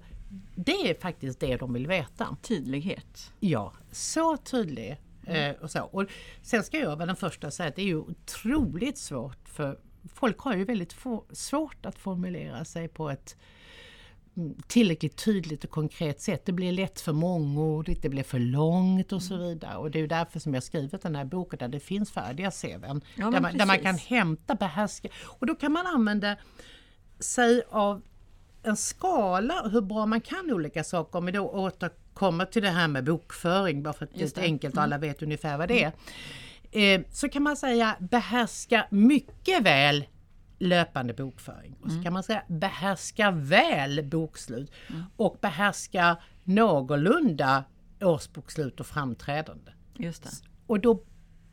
det 0.54 0.90
är 0.90 1.00
faktiskt 1.00 1.40
det 1.40 1.56
de 1.56 1.72
vill 1.72 1.86
veta. 1.86 2.36
Tydlighet. 2.42 3.32
Ja, 3.40 3.72
så 3.92 4.36
tydlig 4.36 4.98
Mm. 5.36 5.56
och 5.62 5.70
så. 5.70 5.82
Och 5.82 6.04
sen 6.42 6.62
ska 6.62 6.78
jag 6.78 6.96
vara 6.96 7.06
den 7.06 7.16
första 7.16 7.46
att 7.46 7.54
säga 7.54 7.68
att 7.68 7.76
det 7.76 7.82
är 7.82 7.86
ju 7.86 7.96
otroligt 7.98 8.98
svårt 8.98 9.48
för 9.48 9.78
folk 10.14 10.38
har 10.38 10.56
ju 10.56 10.64
väldigt 10.64 10.96
svårt 11.32 11.86
att 11.86 11.98
formulera 11.98 12.64
sig 12.64 12.88
på 12.88 13.10
ett 13.10 13.36
mm, 14.36 14.54
tillräckligt 14.66 15.16
tydligt 15.24 15.64
och 15.64 15.70
konkret 15.70 16.20
sätt. 16.20 16.46
Det 16.46 16.52
blir 16.52 16.72
lätt 16.72 17.00
för 17.00 17.12
mångordigt, 17.12 18.02
det 18.02 18.08
blir 18.08 18.22
för 18.22 18.38
långt 18.38 19.12
och 19.12 19.22
så 19.22 19.34
Mm. 19.34 19.46
vidare. 19.46 19.76
Och 19.76 19.90
det 19.90 20.00
är 20.00 20.06
därför 20.06 20.40
som 20.40 20.54
jag 20.54 20.62
skrivit 20.62 21.02
den 21.02 21.16
här 21.16 21.24
boken 21.24 21.58
där 21.58 21.68
det 21.68 21.80
finns 21.80 22.10
färdiga 22.10 22.50
CVn. 22.50 23.00
Ja, 23.14 23.30
där, 23.30 23.40
man, 23.40 23.56
där 23.56 23.66
man 23.66 23.78
kan 23.78 23.98
hämta, 23.98 24.54
behärska. 24.54 25.08
Och 25.24 25.46
då 25.46 25.54
kan 25.54 25.72
man 25.72 25.86
använda 25.86 26.36
sig 27.18 27.62
av 27.70 28.02
en 28.62 28.76
skala 28.76 29.68
hur 29.72 29.80
bra 29.80 30.06
man 30.06 30.20
kan 30.20 30.52
olika 30.52 30.84
saker. 30.84 31.18
Om 31.18 31.26
vi 31.26 31.32
då 31.32 31.48
återkommer 32.18 32.44
till 32.44 32.62
det 32.62 32.70
här 32.70 32.88
med 32.88 33.04
bokföring, 33.04 33.82
bara 33.82 33.94
för 33.94 34.04
att 34.04 34.10
det 34.10 34.18
är 34.18 34.20
Just 34.20 34.36
ett 34.36 34.42
det. 34.42 34.46
Mm. 34.46 34.54
enkelt 34.54 34.76
och 34.76 34.82
alla 34.82 34.98
vet 34.98 35.22
ungefär 35.22 35.58
vad 35.58 35.68
det 35.68 35.84
är. 35.84 35.92
Eh, 36.70 37.00
så 37.10 37.28
kan 37.28 37.42
man 37.42 37.56
säga 37.56 37.96
behärska 37.98 38.86
mycket 38.90 39.62
väl 39.62 40.04
löpande 40.58 41.14
bokföring. 41.14 41.76
Och 41.82 41.92
så 41.92 42.02
kan 42.02 42.12
man 42.12 42.22
säga 42.22 42.42
behärska 42.48 43.30
väl 43.30 44.04
bokslut 44.04 44.72
och 45.16 45.38
behärska 45.40 46.16
någorlunda 46.44 47.64
årsbokslut 48.00 48.80
och 48.80 48.86
framträdande. 48.86 49.72
Just 49.96 50.22
det. 50.22 50.30
Och 50.66 50.80
då, 50.80 51.02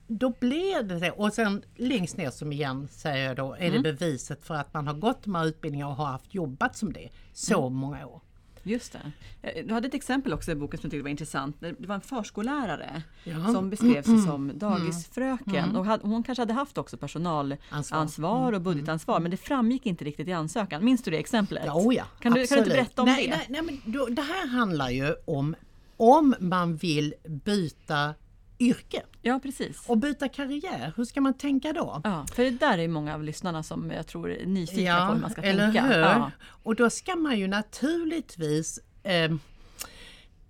då 0.07 0.33
blir 0.39 0.83
det 0.83 0.99
så. 0.99 1.11
Och 1.11 1.33
sen 1.33 1.63
längst 1.75 2.17
ner 2.17 2.31
som 2.31 2.51
igen 2.51 2.87
säger 2.91 3.27
jag 3.27 3.35
då 3.35 3.55
är 3.59 3.71
det 3.71 3.79
beviset 3.79 4.43
för 4.43 4.55
att 4.55 4.73
man 4.73 4.87
har 4.87 4.93
gått 4.93 5.23
de 5.23 5.35
här 5.35 5.45
utbildningarna 5.45 5.91
och 5.91 5.97
har 5.97 6.05
haft 6.05 6.33
jobbat 6.33 6.75
som 6.75 6.93
det 6.93 7.09
så 7.33 7.69
många 7.69 8.07
år. 8.07 8.21
Just 8.67 8.91
det. 8.93 9.11
Eh, 9.41 9.65
Du 9.65 9.73
hade 9.73 9.87
ett 9.87 9.93
exempel 9.93 10.33
också 10.33 10.51
i 10.51 10.55
boken 10.55 10.79
som 10.79 10.87
jag 10.87 10.91
tyckte 10.91 11.03
var 11.03 11.09
intressant. 11.09 11.55
Det 11.59 11.87
var 11.87 11.95
en 11.95 12.01
förskollärare 12.01 13.01
Ja. 13.23 13.45
som 13.53 13.69
beskrev 13.69 14.01
sig 14.03 14.19
som 14.21 14.51
dagisfröken. 14.55 15.75
Och 15.75 15.85
hade- 15.85 16.07
hon 16.07 16.23
kanske 16.23 16.41
hade 16.41 16.53
haft 16.53 16.77
också 16.77 16.97
personalansvar 16.97 17.97
Ansvar. 17.99 18.51
och 18.53 18.61
budgetansvar 18.61 19.19
men 19.19 19.31
det 19.31 19.37
framgick 19.37 19.85
inte 19.85 20.05
riktigt 20.05 20.27
i 20.27 20.33
ansökan. 20.33 20.85
Minns 20.85 21.03
du 21.03 21.11
det 21.11 21.17
exemplet? 21.17 21.63
Ja, 21.65 21.73
oh 21.75 21.95
ja, 21.95 22.03
kan, 22.19 22.33
du, 22.33 22.47
kan 22.47 22.55
du 22.57 22.63
inte 22.63 22.75
berätta 22.75 23.01
om 23.01 23.07
nej, 23.07 23.27
det? 23.27 23.29
Nej, 23.37 23.45
nej, 23.49 23.61
men 23.61 23.93
då, 23.93 24.05
det 24.05 24.21
här 24.21 24.47
handlar 24.47 24.89
ju 24.89 25.15
om 25.25 25.55
om 25.97 26.35
man 26.39 26.75
vill 26.75 27.13
byta 27.23 28.13
yrke 28.59 29.03
Ja 29.21 29.39
precis. 29.43 29.83
och 29.87 29.97
byta 29.97 30.29
karriär. 30.29 30.93
Hur 30.97 31.05
ska 31.05 31.21
man 31.21 31.33
tänka 31.33 31.73
då? 31.73 32.01
Ja, 32.03 32.25
för 32.33 32.43
det 32.43 32.49
där 32.49 32.77
är 32.77 32.87
många 32.87 33.13
av 33.13 33.23
lyssnarna 33.23 33.63
som 33.63 33.91
jag 33.91 34.07
tror 34.07 34.31
är 34.31 34.45
nyfikna 34.45 35.07
på 35.07 35.13
hur 35.13 35.21
man 35.21 35.29
ska 35.29 35.41
eller 35.41 35.71
tänka. 35.71 35.87
hur? 35.87 35.99
Ja. 35.99 36.31
Och 36.63 36.75
då 36.75 36.89
ska 36.89 37.15
man 37.15 37.39
ju 37.39 37.47
naturligtvis 37.47 38.79
eh, 39.03 39.31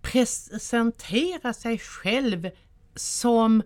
presentera 0.02 1.54
sig 1.54 1.78
själv 1.80 2.50
som 2.96 3.62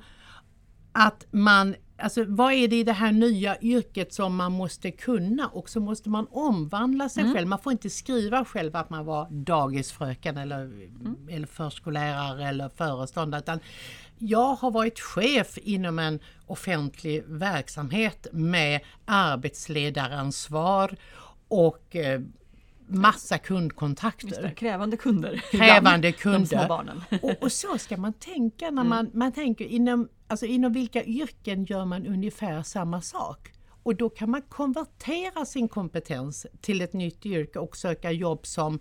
att 0.91 1.25
man, 1.31 1.75
alltså 1.97 2.23
vad 2.27 2.53
är 2.53 2.67
det 2.67 2.75
i 2.75 2.83
det 2.83 2.93
här 2.93 3.11
nya 3.11 3.61
yrket 3.61 4.13
som 4.13 4.35
man 4.35 4.51
måste 4.51 4.91
kunna 4.91 5.47
och 5.47 5.69
så 5.69 5.79
måste 5.79 6.09
man 6.09 6.27
omvandla 6.31 7.09
sig 7.09 7.33
själv. 7.33 7.47
Man 7.47 7.59
får 7.59 7.71
inte 7.71 7.89
skriva 7.89 8.45
själv 8.45 8.75
att 8.75 8.89
man 8.89 9.05
var 9.05 9.27
dagisfröken 9.31 10.37
eller, 10.37 10.89
eller 11.29 11.47
förskollärare 11.47 12.47
eller 12.47 12.69
föreståndare 12.69 13.41
utan 13.41 13.59
jag 14.19 14.55
har 14.55 14.71
varit 14.71 14.99
chef 14.99 15.57
inom 15.57 15.99
en 15.99 16.19
offentlig 16.45 17.23
verksamhet 17.27 18.27
med 18.31 18.79
arbetsledaransvar 19.05 20.95
och 21.47 21.95
eh, 21.95 22.21
massa 22.87 23.37
kundkontakter. 23.37 24.53
Krävande 24.57 24.97
kunder. 24.97 25.43
Krävande 25.51 26.07
ibland, 26.07 26.43
De 26.43 26.47
små 26.47 26.59
kunder. 26.59 26.67
barnen. 26.67 27.01
Och, 27.21 27.43
och 27.43 27.51
så 27.51 27.77
ska 27.77 27.97
man 27.97 28.13
tänka 28.13 28.71
när 28.71 28.83
man, 28.83 29.11
man 29.13 29.31
tänker 29.31 29.65
inom, 29.65 30.09
alltså 30.27 30.45
inom 30.45 30.73
vilka 30.73 31.03
yrken 31.03 31.65
gör 31.65 31.85
man 31.85 32.07
ungefär 32.07 32.63
samma 32.63 33.01
sak? 33.01 33.51
Och 33.83 33.95
då 33.95 34.09
kan 34.09 34.29
man 34.29 34.41
konvertera 34.41 35.45
sin 35.45 35.67
kompetens 35.67 36.47
till 36.61 36.81
ett 36.81 36.93
nytt 36.93 37.25
yrke 37.25 37.59
och 37.59 37.77
söka 37.77 38.11
jobb 38.11 38.45
som 38.45 38.79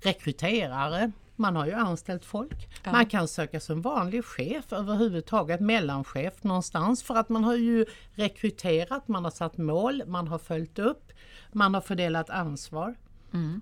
rekryterare. 0.00 1.12
Man 1.42 1.56
har 1.56 1.66
ju 1.66 1.72
anställt 1.72 2.24
folk. 2.24 2.68
Ja. 2.84 2.92
Man 2.92 3.06
kan 3.06 3.28
söka 3.28 3.60
som 3.60 3.82
vanlig 3.82 4.24
chef 4.24 4.72
överhuvudtaget, 4.72 5.60
mellanchef 5.60 6.44
någonstans 6.44 7.02
för 7.02 7.14
att 7.14 7.28
man 7.28 7.44
har 7.44 7.56
ju 7.56 7.86
rekryterat, 8.14 9.08
man 9.08 9.24
har 9.24 9.30
satt 9.30 9.58
mål, 9.58 10.02
man 10.06 10.28
har 10.28 10.38
följt 10.38 10.78
upp, 10.78 11.12
man 11.52 11.74
har 11.74 11.80
fördelat 11.80 12.30
ansvar. 12.30 12.94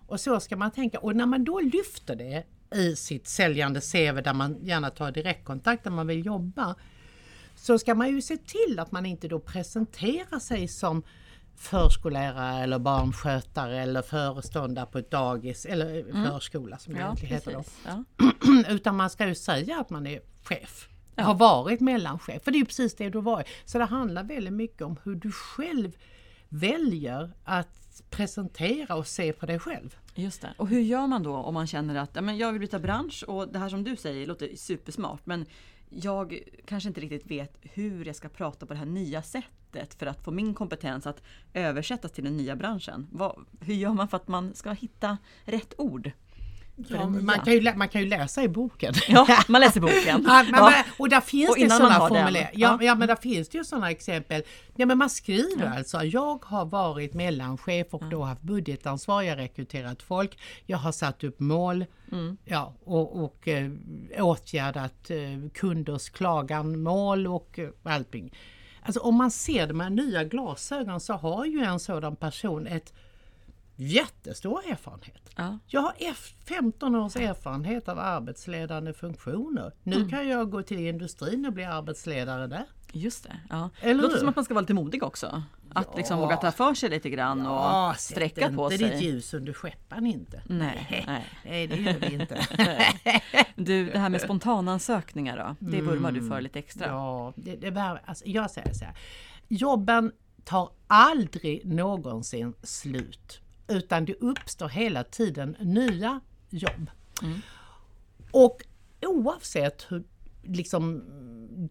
Och 0.06 0.20
så 0.20 0.40
ska 0.40 0.56
man 0.56 0.70
tänka. 0.70 0.98
Och 0.98 1.16
när 1.16 1.26
man 1.26 1.44
då 1.44 1.60
lyfter 1.60 2.16
det 2.16 2.44
i 2.74 2.96
sitt 2.96 3.28
säljande 3.28 3.80
CV 3.80 4.22
där 4.22 4.34
man 4.34 4.56
gärna 4.62 4.90
tar 4.90 5.10
direktkontakt 5.12 5.84
där 5.84 5.90
man 5.90 6.06
vill 6.06 6.26
jobba. 6.26 6.74
Så 7.54 7.78
ska 7.78 7.94
man 7.94 8.08
ju 8.08 8.22
se 8.22 8.36
till 8.36 8.78
att 8.78 8.92
man 8.92 9.06
inte 9.06 9.28
då 9.28 9.38
presenterar 9.38 10.38
sig 10.38 10.68
som 10.68 11.02
förskollärare 11.60 12.62
eller 12.62 12.78
barnskötare 12.78 13.82
eller 13.82 14.02
föreståndare 14.02 14.86
på 14.86 14.98
ett 14.98 15.10
dagis 15.10 15.66
eller 15.66 16.04
förskola 16.28 16.78
som 16.78 16.94
det 16.94 17.00
Ja, 17.00 17.06
egentligen 17.06 17.34
heter 17.34 17.52
då. 17.52 17.64
Ja. 17.86 18.04
Utan 18.74 18.96
man 18.96 19.10
ska 19.10 19.28
ju 19.28 19.34
säga 19.34 19.80
att 19.80 19.90
man 19.90 20.06
är 20.06 20.20
chef. 20.42 20.88
Ja. 21.14 21.22
Har 21.22 21.34
varit 21.34 21.80
mellanchef, 21.80 22.42
för 22.42 22.50
det 22.50 22.56
är 22.56 22.60
ju 22.60 22.66
precis 22.66 22.94
det 22.94 23.10
du 23.10 23.18
har 23.18 23.22
varit. 23.22 23.46
Så 23.64 23.78
det 23.78 23.84
handlar 23.84 24.24
väldigt 24.24 24.52
mycket 24.52 24.82
om 24.82 24.96
hur 25.04 25.14
du 25.14 25.32
själv 25.32 25.92
väljer 26.48 27.30
att 27.44 28.02
presentera 28.10 28.94
och 28.94 29.06
se 29.06 29.32
på 29.32 29.46
dig 29.46 29.58
själv. 29.58 29.96
Just 30.14 30.42
det. 30.42 30.54
Och 30.56 30.68
hur 30.68 30.80
gör 30.80 31.06
man 31.06 31.22
då 31.22 31.34
om 31.34 31.54
man 31.54 31.66
känner 31.66 31.94
att 31.94 32.10
ja, 32.12 32.20
men 32.20 32.38
jag 32.38 32.52
vill 32.52 32.60
byta 32.60 32.78
bransch 32.78 33.24
och 33.26 33.48
det 33.48 33.58
här 33.58 33.68
som 33.68 33.84
du 33.84 33.96
säger 33.96 34.26
låter 34.26 34.56
supersmart 34.56 35.26
men 35.26 35.46
jag 35.90 36.38
kanske 36.64 36.88
inte 36.88 37.00
riktigt 37.00 37.30
vet 37.30 37.58
hur 37.60 38.04
jag 38.04 38.16
ska 38.16 38.28
prata 38.28 38.66
på 38.66 38.72
det 38.72 38.78
här 38.78 38.86
nya 38.86 39.22
sättet 39.22 39.94
för 39.94 40.06
att 40.06 40.24
få 40.24 40.30
min 40.30 40.54
kompetens 40.54 41.06
att 41.06 41.22
översättas 41.54 42.12
till 42.12 42.24
den 42.24 42.36
nya 42.36 42.56
branschen. 42.56 43.06
Vad, 43.12 43.46
hur 43.60 43.74
gör 43.74 43.92
man 43.92 44.08
för 44.08 44.16
att 44.16 44.28
man 44.28 44.54
ska 44.54 44.72
hitta 44.72 45.18
rätt 45.44 45.74
ord? 45.78 46.10
Ja, 46.88 47.08
man, 47.08 47.40
kan 47.40 47.52
ju, 47.52 47.74
man 47.74 47.88
kan 47.88 48.00
ju 48.00 48.08
läsa 48.08 48.42
i 48.42 48.48
boken. 48.48 48.94
Ja, 49.08 49.26
man 49.48 49.60
läser 49.66 49.80
boken. 49.80 50.24
Ja, 50.26 50.44
men, 50.50 50.54
Ja. 50.60 50.72
och 50.98 51.08
där 51.08 51.20
finns 51.20 51.50
Och 51.50 51.56
det 51.58 51.70
sådana 51.70 51.98
formuleringar. 52.08 52.50
Ja, 52.54 52.78
Ja. 52.80 52.86
ja, 52.86 52.94
men 52.94 53.08
där 53.08 53.16
finns 53.16 53.48
det 53.48 53.58
ju 53.58 53.64
sådana 53.64 53.90
exempel. 53.90 54.42
Ja, 54.76 54.86
men 54.86 54.98
man 54.98 55.10
skriver 55.10 55.76
alltså, 55.76 56.02
jag 56.04 56.44
har 56.44 56.64
varit 56.64 57.14
mellanchef 57.14 57.86
och 57.94 58.04
då 58.10 58.22
haft 58.22 58.42
budgetansvar, 58.42 59.22
jag 59.22 59.30
har 59.32 59.36
rekryterat 59.36 60.02
folk, 60.02 60.38
jag 60.66 60.78
har 60.78 60.92
satt 60.92 61.24
upp 61.24 61.40
mål 61.40 61.84
Mm. 62.12 62.36
ja, 62.44 62.74
och, 62.84 63.24
och 63.24 63.48
eh, 63.48 63.70
åtgärdat 64.18 65.10
eh, 65.10 65.48
kunders 65.54 66.10
klaganmål 66.10 67.26
och 67.26 67.58
eh, 67.58 67.68
allting. 67.82 68.32
Alltså 68.82 69.00
om 69.00 69.14
man 69.14 69.30
ser 69.30 69.66
det 69.66 69.74
med 69.74 69.92
nya 69.92 70.24
glasögon 70.24 71.00
så 71.00 71.12
har 71.12 71.44
ju 71.44 71.60
en 71.64 71.80
sådan 71.80 72.16
person 72.16 72.66
ett 72.66 72.92
jättestor 73.80 74.60
erfarenhet. 74.70 75.30
Ja. 75.36 75.58
Jag 75.66 75.80
har 75.80 75.92
F- 75.98 76.34
15 76.48 76.94
års 76.96 77.16
erfarenhet 77.16 77.88
av 77.88 77.98
arbetsledande 77.98 78.92
funktioner. 78.92 79.72
Nu 79.82 80.08
kan 80.08 80.28
jag 80.28 80.50
gå 80.50 80.62
till 80.62 80.78
industrin 80.86 81.46
och 81.46 81.52
bli 81.52 81.64
arbetsledare 81.64 82.46
där. 82.46 82.64
Just 82.92 83.24
det. 83.24 83.36
Ja. 83.50 83.70
Eller 83.80 83.94
det 83.94 84.00
låter 84.00 84.10
hur? 84.14 84.18
som 84.18 84.28
att 84.28 84.36
man 84.36 84.44
ska 84.44 84.54
vara 84.54 84.60
lite 84.60 84.74
modig 84.74 85.02
också. 85.02 85.42
Att 85.74 85.86
Ja. 85.90 85.96
liksom 85.96 86.18
våga 86.18 86.36
ta 86.36 86.52
för 86.52 86.74
sig 86.74 86.90
lite 86.90 87.10
grann 87.10 87.46
och 87.46 87.96
sträcka 87.96 88.46
sätt 88.46 88.56
på 88.56 88.72
inte 88.72 88.84
ditt 88.84 88.98
sig. 88.98 89.04
ljus 89.04 89.34
under 89.34 89.52
skäppan 89.52 90.06
inte. 90.06 90.42
Nej, 90.46 91.04
nej. 91.06 91.26
Nej, 91.44 91.66
det 91.66 91.76
gör 91.76 91.98
vi 92.00 92.14
inte. 92.14 92.46
Du, 93.54 93.90
det 93.90 93.98
här 93.98 94.08
med 94.08 94.20
spontanansökningar 94.20 95.36
då? 95.36 95.66
Det 95.70 95.80
vurmar 95.80 96.12
du 96.12 96.28
för 96.28 96.40
lite 96.40 96.58
extra. 96.58 96.84
Mm. 96.86 96.96
Ja, 96.98 97.32
det, 97.36 97.56
det 97.56 97.70
var, 97.70 98.02
alltså, 98.06 98.24
jag 98.26 98.50
säger 98.50 98.72
så 98.74 98.84
här. 98.84 98.94
Jobben 99.48 100.12
tar 100.44 100.70
aldrig 100.86 101.66
någonsin 101.66 102.54
slut. 102.62 103.40
Utan 103.70 104.04
det 104.04 104.14
uppstår 104.14 104.68
hela 104.68 105.04
tiden 105.04 105.56
nya 105.60 106.20
jobb. 106.50 106.90
Och 108.30 108.62
oavsett 109.00 109.86
hur 109.88 110.04
liksom 110.42 111.04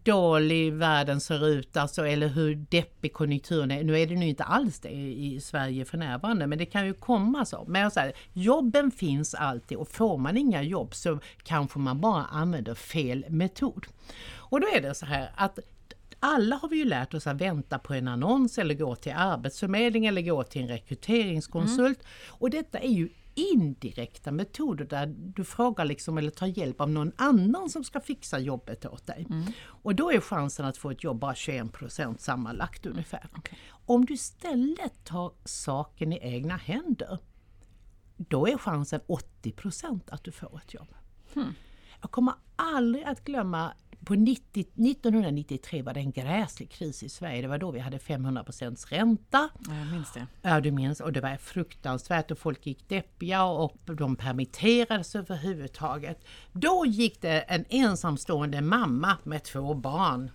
dålig 0.02 0.72
världen 0.72 1.20
ser 1.20 1.46
ut 1.46 1.76
alltså, 1.76 2.06
eller 2.06 2.28
hur 2.28 2.54
deppig 2.54 3.12
konjunkturen 3.12 3.70
är. 3.70 3.84
Nu 3.84 3.98
är 3.98 4.06
det 4.06 4.14
nu 4.14 4.28
inte 4.28 4.44
alls 4.44 4.80
det 4.80 4.88
i 4.88 5.40
Sverige 5.40 5.84
för 5.84 5.98
närvarande 5.98 6.46
men 6.46 6.58
det 6.58 6.66
kan 6.66 6.86
ju 6.86 6.94
komma 6.94 7.44
så. 7.44 7.64
Men 7.68 7.82
jag 7.82 7.92
säger, 7.92 8.12
jobben 8.32 8.90
finns 8.90 9.34
alltid 9.34 9.78
och 9.78 9.88
får 9.88 10.18
man 10.18 10.36
inga 10.36 10.62
jobb 10.62 10.94
så 10.94 11.18
kanske 11.42 11.78
man 11.78 12.00
bara 12.00 12.24
använder 12.24 12.74
fel 12.74 13.24
metod. 13.28 13.86
Och 14.36 14.60
då 14.60 14.66
är 14.74 14.80
det 14.80 14.94
så 14.94 15.06
här 15.06 15.32
att 15.36 15.58
alla 16.20 16.56
har 16.56 16.68
vi 16.68 16.76
ju 16.76 16.84
lärt 16.84 17.14
oss 17.14 17.26
att 17.26 17.40
vänta 17.40 17.78
på 17.78 17.94
en 17.94 18.08
annons 18.08 18.58
eller 18.58 18.74
gå 18.74 18.96
till 18.96 19.12
Arbetsförmedlingen 19.12 20.08
eller 20.08 20.22
gå 20.22 20.42
till 20.42 20.62
en 20.62 20.68
rekryteringskonsult. 20.68 22.02
Och 22.28 22.50
detta 22.50 22.78
är 22.78 22.90
ju 22.90 23.08
indirekta 23.34 24.32
metoder 24.32 24.84
där 24.84 25.06
du 25.16 25.44
frågar 25.44 25.84
liksom 25.84 26.18
eller 26.18 26.30
tar 26.30 26.46
hjälp 26.46 26.80
av 26.80 26.90
någon 26.90 27.12
annan 27.16 27.70
som 27.70 27.84
ska 27.84 28.00
fixa 28.00 28.38
jobbet 28.38 28.86
åt 28.86 29.06
dig. 29.06 29.26
Och 29.62 29.94
då 29.94 30.12
är 30.12 30.20
chansen 30.20 30.66
att 30.66 30.76
få 30.76 30.90
ett 30.90 31.04
jobb 31.04 31.18
bara 31.18 31.32
21% 31.32 32.18
sammanlagt 32.18 32.86
ungefär. 32.86 33.26
okej. 33.36 33.58
Om 33.86 34.04
du 34.04 34.14
istället 34.14 35.04
tar 35.04 35.32
saken 35.44 36.12
i 36.12 36.18
egna 36.22 36.56
händer, 36.56 37.18
då 38.16 38.48
är 38.48 38.58
chansen 38.58 39.00
80% 39.42 40.00
att 40.06 40.24
du 40.24 40.32
får 40.32 40.60
ett 40.64 40.74
jobb. 40.74 40.94
Jag 42.00 42.10
kommer 42.10 42.34
aldrig 42.56 43.04
att 43.04 43.24
glömma 43.24 43.72
på 44.04 44.14
90, 44.14 44.60
1993 44.60 45.82
var 45.82 45.94
det 45.94 46.00
en 46.00 46.10
gräslig 46.10 46.70
kris 46.70 47.02
i 47.02 47.08
Sverige. 47.08 47.42
Det 47.42 47.48
var 47.48 47.58
då 47.58 47.70
vi 47.70 47.78
hade 47.78 47.98
500 47.98 48.44
ränta. 48.88 49.48
Ja, 49.68 49.74
jag 49.78 49.86
minns 49.86 50.12
det. 50.12 50.26
Ja, 50.42 50.60
du 50.60 50.70
minns. 50.70 51.00
Och 51.00 51.12
det 51.12 51.20
var 51.20 51.36
fruktansvärt 51.36 52.30
och 52.30 52.38
folk 52.38 52.66
gick 52.66 52.88
deppiga 52.88 53.44
och 53.44 53.76
de 53.84 54.16
permitterades 54.16 55.14
överhuvudtaget. 55.14 56.24
Då 56.52 56.84
gick 56.86 57.20
det 57.20 57.40
en 57.40 57.64
ensamstående 57.68 58.60
mamma 58.60 59.16
med 59.24 59.44
två 59.44 59.74
barn 59.74 60.30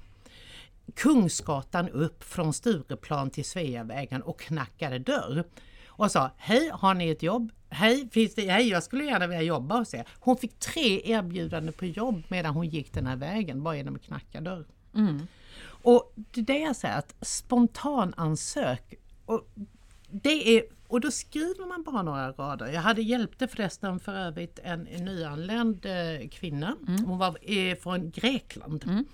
Kungsgatan 0.93 1.89
upp 1.89 2.23
från 2.23 2.53
Stureplan 2.53 3.29
till 3.29 3.45
Sveavägen 3.45 4.21
och 4.21 4.39
knackade 4.39 4.99
dörr 4.99 5.43
och 5.87 6.11
sa 6.11 6.31
Hej, 6.37 6.69
har 6.73 6.93
ni 6.93 7.09
ett 7.09 7.23
jobb? 7.23 7.51
Hej, 7.75 8.09
finns 8.11 8.35
det, 8.35 8.49
hej, 8.51 8.69
jag 8.69 8.83
skulle 8.83 9.03
gärna 9.03 9.27
vilja 9.27 9.41
jobba 9.43 9.77
hos 9.77 9.93
er. 9.93 10.07
Hon 10.19 10.37
fick 10.37 10.59
tre 10.59 11.01
erbjudanden 11.11 11.73
på 11.73 11.85
jobb 11.85 12.23
medan 12.27 12.53
hon 12.53 12.67
gick 12.67 12.93
den 12.93 13.07
här 13.07 13.15
vägen 13.15 13.63
bara 13.63 13.77
genom 13.77 13.95
att 13.95 14.01
knacka 14.01 14.41
dörr. 14.41 14.65
Mm. 14.95 15.27
Och 15.65 16.13
det 16.15 16.41
är 16.41 16.45
det 16.45 16.59
jag 16.59 16.75
säger 16.75 16.97
att 16.97 17.15
spontanansök 17.21 18.93
och 19.25 19.47
det 20.11 20.57
är, 20.57 20.63
och 20.87 21.01
då 21.01 21.11
skriver 21.11 21.65
man 21.65 21.83
bara 21.83 22.01
några 22.01 22.31
rader. 22.31 22.67
Jag 22.67 22.81
hade 22.81 23.01
hjälpte 23.01 23.47
förresten 23.47 23.99
för 23.99 24.13
övrigt 24.13 24.59
en, 24.63 24.83
nyanländ 24.83 25.85
eh, 25.85 26.29
kvinna. 26.29 26.75
Mm. 26.87 27.05
Hon 27.05 27.17
var 27.17 27.37
eh, 27.41 27.75
från 27.75 28.11
Grekland. 28.11 29.05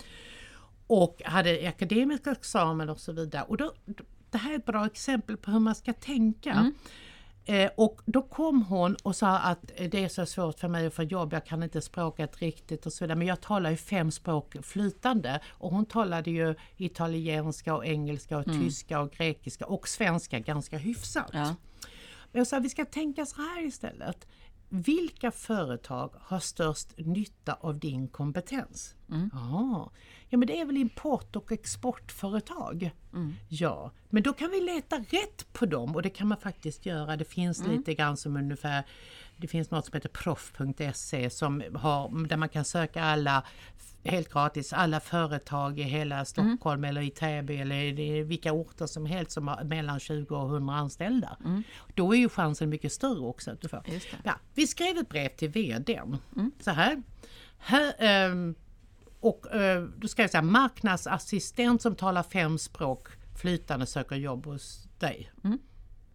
Och 0.87 1.21
hade 1.25 1.67
akademisk 1.67 2.27
examen 2.27 2.89
och 2.89 2.99
så 2.99 3.11
vidare. 3.11 3.43
Och 3.47 3.57
då, 3.57 3.73
det 4.31 4.37
här 4.37 4.51
är 4.51 4.55
ett 4.55 4.65
bra 4.65 4.85
exempel 4.85 5.37
på 5.37 5.51
hur 5.51 5.59
man 5.59 5.75
ska 5.75 5.93
tänka. 5.93 6.51
Mm. 6.51 6.73
Eh, 7.45 7.71
och 7.75 8.01
då 8.05 8.21
kom 8.21 8.63
hon 8.63 8.95
och 9.03 9.15
sa 9.15 9.37
att 9.37 9.59
det 9.77 10.03
är 10.03 10.07
så 10.07 10.25
svårt 10.25 10.59
för 10.59 10.67
mig 10.67 10.87
att 10.87 10.93
få 10.93 11.03
jobb, 11.03 11.33
jag 11.33 11.45
kan 11.45 11.63
inte 11.63 11.81
språket 11.81 12.41
riktigt 12.41 12.85
och 12.85 12.93
så 12.93 13.03
vidare. 13.03 13.17
Men 13.17 13.27
jag 13.27 13.41
talar 13.41 13.69
ju 13.69 13.77
fem 13.77 14.11
språk 14.11 14.55
flytande 14.63 15.39
och 15.49 15.71
hon 15.71 15.85
talade 15.85 16.31
ju 16.31 16.55
italienska 16.77 17.75
och 17.75 17.85
engelska 17.85 18.37
och 18.37 18.45
tyska 18.45 18.99
och 18.99 19.11
grekiska 19.11 19.65
och 19.65 19.87
svenska 19.87 20.39
ganska 20.39 20.77
hyfsat. 20.77 21.29
Ja. 21.33 21.55
Men 22.31 22.39
jag 22.39 22.47
sa 22.47 22.59
vi 22.59 22.69
ska 22.69 22.85
tänka 22.85 23.25
så 23.25 23.41
här 23.41 23.65
istället. 23.65 24.27
Vilka 24.73 25.31
företag 25.31 26.11
har 26.19 26.39
störst 26.39 26.97
nytta 26.97 27.53
av 27.53 27.79
din 27.79 28.07
kompetens? 28.07 28.95
Ja, 29.33 29.91
ja, 30.29 30.37
men 30.37 30.47
det 30.47 30.59
är 30.59 30.65
väl 30.65 30.77
import 30.77 31.35
och 31.35 31.51
exportföretag. 31.51 32.91
Ja, 33.49 33.91
men 34.09 34.23
då 34.23 34.33
kan 34.33 34.51
vi 34.51 34.61
leta 34.61 34.95
rätt 34.95 35.53
på 35.53 35.65
dem 35.65 35.95
och 35.95 36.01
det 36.01 36.09
kan 36.09 36.27
man 36.27 36.37
faktiskt 36.37 36.85
göra. 36.85 37.17
Det 37.17 37.25
finns 37.25 37.67
lite 37.67 37.93
grann 37.93 38.17
som 38.17 38.37
ungefär 38.37 38.83
det 39.41 39.47
finns 39.47 39.71
något 39.71 39.85
som 39.85 39.93
heter 39.93 40.09
proff.se 40.09 41.29
som 41.29 41.63
har, 41.75 42.27
där 42.27 42.37
man 42.37 42.49
kan 42.49 42.65
söka 42.65 43.03
alla 43.03 43.43
helt 44.03 44.33
gratis, 44.33 44.73
alla 44.73 44.99
företag 44.99 45.79
i 45.79 45.83
hela 45.83 46.25
Stockholm 46.25 46.83
eller 46.83 47.01
i 47.01 47.09
Täby 47.09 47.57
eller 47.57 47.99
i 47.99 48.23
vilka 48.23 48.53
orter 48.53 48.85
som 48.85 49.05
helst 49.05 49.31
som 49.31 49.47
har 49.47 49.63
mellan 49.63 49.99
20 49.99 50.35
och 50.35 50.49
100 50.49 50.75
anställda. 50.75 51.37
Då 51.95 52.13
är 52.13 52.17
ju 52.19 52.29
chansen 52.29 52.69
mycket 52.69 52.91
större 52.91 53.19
också 53.19 53.51
att 53.51 53.61
du 53.61 53.67
får. 53.67 53.83
Ja, 54.23 54.33
vi 54.53 54.67
skrev 54.67 54.97
ett 54.97 55.09
brev 55.09 55.29
till 55.29 55.49
VDn. 55.49 56.17
Så 56.59 56.71
här. 56.71 57.03
här 57.57 57.93
ehm, 57.99 58.55
och 59.19 59.51
eh, 59.55 59.83
då 59.97 60.07
ska 60.07 60.21
jag 60.21 60.31
säga 60.31 60.41
marknadsassistent 60.41 61.81
som 61.81 61.95
talar 61.95 62.23
fem 62.23 62.57
språk 62.57 63.07
flytande 63.41 63.85
söker 63.85 64.15
jobb 64.15 64.45
hos 64.45 64.87
dig. 64.99 65.31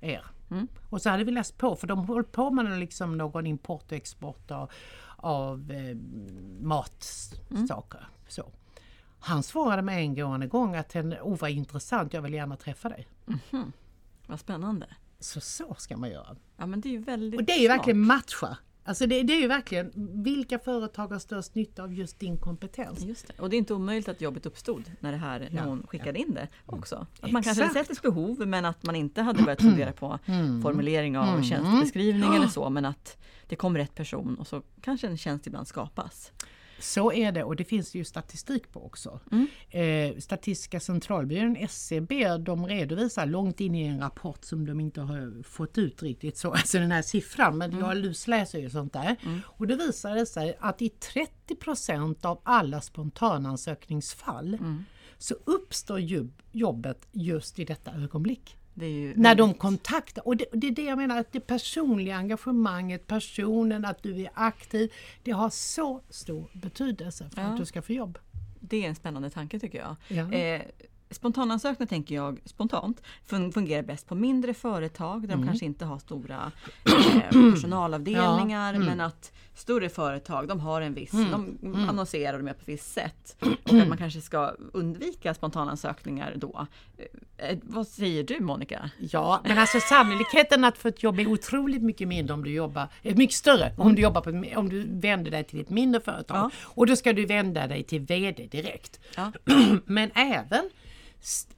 Er. 0.01 0.36
Och 0.91 1.03
så 1.03 1.11
hade 1.11 1.25
vi 1.25 1.33
läst 1.33 1.59
på 1.59 1.77
för 1.77 1.87
de 1.87 2.09
höll 2.09 2.25
på 2.25 2.51
med 2.51 2.79
liksom 2.79 3.19
någon 3.19 3.47
import 3.47 3.85
och 3.87 3.93
export 3.93 4.51
av, 4.51 4.71
av 5.17 5.71
eh, 5.71 5.97
matsaker. 6.61 8.09
Så. 8.29 8.51
Han 9.19 9.43
svarade 9.43 9.83
med 9.83 9.99
en 9.99 10.15
gående 10.15 10.47
gång 10.47 10.77
att 10.77 10.97
oh, 10.97 11.39
vad 11.39 11.51
intressant, 11.51 12.13
jag 12.13 12.23
vill 12.23 12.35
gärna 12.35 12.57
träffa 12.57 12.89
dig. 12.89 13.09
Vad 14.27 14.41
spännande. 14.41 14.87
Så 15.19 15.41
så 15.41 15.75
ska 15.79 15.97
man 15.97 16.11
göra. 16.11 16.37
Ja, 16.57 16.67
men 16.67 16.81
det 16.81 16.89
är 16.89 16.91
ju 16.91 16.99
väldigt 16.99 17.41
Och 17.41 17.47
det 17.47 17.53
är 17.53 17.61
ju 17.61 17.69
verkligen 17.69 18.01
matcha. 18.01 18.57
Alltså 18.87 19.07
det, 19.07 19.23
det 19.23 19.33
är 19.33 19.41
ju 19.41 19.47
verkligen 19.47 19.93
vilka 20.25 20.59
företag 20.59 21.09
har 21.09 21.19
störst 21.19 21.55
nytta 21.55 21.83
av 21.83 21.95
just 21.95 22.21
din 22.21 22.39
kompetens. 22.39 23.05
Just 23.05 23.27
det. 23.27 23.43
Och 23.43 23.51
det 23.51 23.57
är 23.57 23.59
inte 23.59 23.75
omöjligt 23.75 24.09
att 24.09 24.21
jobbet 24.21 24.47
uppstod 24.47 24.93
när, 25.01 25.13
det 25.13 25.19
här, 25.19 25.41
när 25.41 25.63
Ja, 25.63 25.63
hon 25.63 25.87
skickade 25.87 26.19
in 26.19 26.35
det 26.35 26.49
också. 26.67 27.07
Att 27.21 27.33
man 27.33 27.43
kanske 27.43 27.63
hade 27.63 27.75
sett 27.75 27.91
ett 27.91 28.03
behov 28.03 28.47
men 28.47 28.65
att 28.65 28.83
man 28.83 28.97
inte 28.97 29.23
hade 29.23 29.43
börjat 29.43 29.63
fundera 29.63 29.93
på 29.93 30.19
formulering 30.63 31.19
av 31.19 31.43
tjänstebeskrivning 31.43 32.35
eller 32.35 32.47
så 32.49 32.71
men 32.71 32.85
att 32.85 33.19
det 33.47 33.57
kom 33.57 33.77
rätt 33.77 33.95
person 33.95 34.37
och 34.37 34.47
så 34.47 34.63
kanske 34.81 35.07
en 35.07 35.19
tjänst 35.19 35.47
ibland 35.47 35.69
skapas. 35.69 36.33
Så 36.79 37.13
är 37.13 37.33
det 37.33 37.45
och 37.45 37.57
det 37.57 37.65
finns 37.65 37.93
det 37.93 37.99
ju 37.99 38.05
statistik 38.05 38.73
på 38.73 38.87
också. 38.87 39.21
Eh, 39.71 40.19
Statistiska 40.19 40.81
centralbyrån, 40.81 41.57
SCB, 41.57 42.37
de 42.37 42.67
redovisar 42.67 43.27
långt 43.27 43.61
in 43.61 43.75
i 43.75 43.83
en 43.87 44.01
rapport 44.01 44.45
som 44.45 44.67
de 44.67 44.81
inte 44.81 45.01
har 45.01 45.43
fått 45.43 45.79
ut 45.79 46.03
riktigt 46.03 46.37
så, 46.37 46.51
alltså 46.53 46.79
den 46.79 46.91
här 46.93 47.03
siffran, 47.03 47.59
men 47.59 47.79
jag 47.79 47.97
lusläser 47.97 48.59
ju 48.59 48.71
sånt 48.71 48.93
där. 48.93 49.17
Och 49.45 49.67
det 49.67 49.77
visade 49.77 50.27
sig 50.27 50.57
att 50.61 50.83
i 50.83 50.93
30% 51.49 52.27
av 52.27 52.41
alla 52.43 52.81
spontanansökningsfall 52.81 54.59
så 55.19 55.35
uppstår 55.45 56.01
jobb, 56.01 56.43
jobbet 56.53 57.09
just 57.13 57.59
i 57.59 57.65
detta 57.65 57.93
ögonblick. 57.93 58.57
Ju 58.81 59.13
När 59.17 59.35
de 59.35 59.55
kontaktar, 59.55 60.27
och 60.29 60.37
det, 60.37 60.45
det 60.53 60.67
är 60.67 60.71
det 60.71 60.83
jag 60.85 60.99
menar, 60.99 61.19
att 61.21 61.33
det 61.33 61.41
personliga 61.41 62.17
engagemanget, 62.17 63.07
personen, 63.07 63.85
att 63.85 64.03
du 64.03 64.21
är 64.21 64.31
aktiv, 64.35 64.93
det 65.23 65.31
har 65.31 65.51
så 65.51 66.01
stor 66.11 66.45
betydelse 66.53 67.31
för 67.35 67.43
Ja. 67.43 67.49
att 67.49 67.57
du 67.57 67.65
ska 67.67 67.83
få 67.83 67.93
jobb. 67.93 68.19
Det 68.61 68.85
är 68.85 68.89
en 68.89 68.95
spännande 68.95 69.31
tanke 69.31 69.59
tycker 69.59 69.79
jag. 69.79 69.97
Ja. 70.09 70.33
Eh, 70.33 70.63
spontanansökningar 71.11 71.89
tänker 71.89 72.15
jag 72.15 72.39
spontant 72.45 73.03
fun- 73.29 73.53
fungerar 73.53 73.83
bäst 73.83 74.07
på 74.09 74.15
mindre 74.15 74.55
företag 74.55 75.21
där 75.21 75.29
de 75.29 75.35
Mm. 75.35 75.47
kanske 75.47 75.67
inte 75.67 75.85
har 75.85 75.99
stora 75.99 76.53
eh, 76.85 77.31
personalavdelningar 77.53 78.73
Ja, 78.73 78.77
mm. 78.77 78.87
men 78.89 79.01
att 79.01 79.33
större 79.57 79.89
företag 79.89 80.49
de 80.49 80.61
har 80.61 80.81
en 80.81 80.95
viss, 80.95 81.11
de 81.11 81.59
Mm. 81.63 81.89
annonserar 81.89 82.33
och 82.39 82.45
de 82.45 82.49
är 82.51 82.53
på 82.55 82.61
ett 82.63 82.69
visst 82.69 82.93
sätt. 82.93 83.37
Och 83.65 83.75
att 83.75 83.89
man 83.89 83.99
kanske 83.99 84.21
ska 84.21 84.55
undvika 84.73 85.35
spontanansökningar 85.35 86.35
då. 86.37 86.67
Eh, 87.39 87.59
vad 87.63 87.89
säger 87.89 88.25
du 88.25 88.41
Monica? 88.41 88.91
Ja, 88.99 89.41
men 89.45 89.59
alltså 89.59 89.81
sannolikheten 89.81 90.65
att 90.65 90.79
få 90.79 90.89
ett 90.89 91.03
jobb 91.03 91.21
är 91.21 91.27
otroligt 91.29 91.83
mycket 91.83 92.09
mindre 92.09 92.35
om 92.35 92.45
du 92.45 92.51
jobbar, 92.53 92.89
eh, 93.03 93.17
mycket 93.17 93.37
större 93.37 93.73
om 93.79 93.95
du 93.95 94.03
jobbar 94.03 94.21
på, 94.21 94.59
om 94.59 94.69
du 94.69 94.87
vänder 94.89 95.31
dig 95.31 95.45
till 95.45 95.61
ett 95.61 95.71
mindre 95.71 96.01
företag. 96.01 96.37
Ja. 96.37 96.51
Och 96.65 96.87
då 96.87 96.97
ska 96.97 97.13
du 97.13 97.27
vända 97.27 97.67
dig 97.67 97.83
till 97.83 98.01
VD 98.01 98.47
direkt. 98.51 99.01
Ja. 99.17 99.33
Men 99.85 100.11
även 100.15 100.71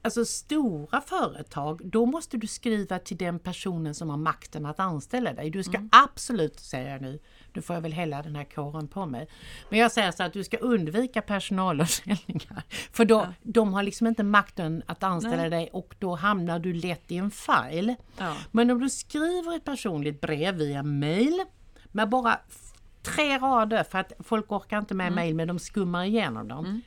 alltså 0.01 0.25
stora 0.25 1.01
företag, 1.01 1.81
då 1.83 2.05
måste 2.05 2.37
du 2.37 2.47
skriva 2.47 2.99
till 2.99 3.17
den 3.17 3.39
personen 3.39 3.95
som 3.95 4.09
har 4.09 4.17
makten 4.17 4.65
att 4.65 4.79
anställa 4.79 5.33
dig. 5.33 5.49
Du 5.49 5.63
ska 5.63 5.87
absolut, 5.91 6.59
säger 6.59 6.91
jag 6.91 7.01
nu, 7.01 7.19
nu 7.53 7.61
får 7.61 7.75
jag 7.75 7.81
väl 7.81 7.91
hela 7.91 8.21
den 8.21 8.35
här 8.35 8.43
kåren 8.43 8.87
på 8.87 9.05
mig. 9.05 9.27
Men 9.69 9.79
jag 9.79 9.91
säger 9.91 10.11
så 10.11 10.23
att 10.23 10.33
du 10.33 10.43
ska 10.43 10.57
undvika 10.57 11.21
personalavdelningar. 11.21 12.63
För 12.91 13.05
då, 13.05 13.27
de 13.41 13.73
har 13.73 13.83
liksom 13.83 14.07
inte 14.07 14.23
makten 14.23 14.83
att 14.85 15.03
anställa 15.03 15.35
Nej. 15.35 15.49
dig 15.49 15.69
och 15.73 15.95
då 15.99 16.15
hamnar 16.15 16.59
du 16.59 16.73
lätt 16.73 17.11
i 17.11 17.17
en 17.17 17.31
file. 17.31 17.95
Ja. 18.17 18.35
Men 18.51 18.71
om 18.71 18.79
du 18.79 18.89
skriver 18.89 19.55
ett 19.55 19.65
personligt 19.65 20.21
brev 20.21 20.55
via 20.55 20.83
mail 20.83 21.43
med 21.91 22.09
bara 22.09 22.39
tre 23.01 23.37
rader 23.37 23.83
för 23.83 23.99
att 23.99 24.13
folk 24.19 24.51
orkar 24.51 24.79
inte 24.79 24.93
med 24.93 25.11
mail 25.11 25.35
men 25.35 25.47
de 25.47 25.59
skummar 25.59 26.05
igenom 26.05 26.47
dem. 26.47 26.81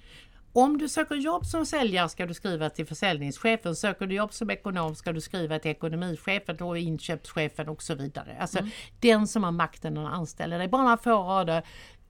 Om 0.53 0.79
du 0.79 0.89
söker 0.89 1.15
jobb 1.15 1.47
som 1.47 1.67
säljare 1.67 2.09
ska 2.09 2.27
du 2.27 2.35
skriva 2.35 2.71
till 2.71 2.87
försäljningschefen. 2.87 3.77
Söker 3.77 4.07
du 4.07 4.15
jobb 4.15 4.33
som 4.33 4.51
ekonom 4.51 4.95
ska 4.95 5.13
du 5.13 5.21
skriva 5.21 5.59
till 5.59 5.71
ekonomichefen 5.71 6.57
och 6.57 6.79
inköpschefen 6.79 7.69
och 7.69 7.83
så 7.83 7.95
vidare. 7.95 8.37
Alltså 8.41 8.59
den 9.01 9.27
som 9.27 9.45
har 9.45 9.53
makten 9.53 9.99
att 9.99 10.13
anställa 10.13 10.59
dig. 10.59 10.69
Bara 10.69 10.83
några 10.83 10.97
få 10.97 11.11
rader 11.11 11.63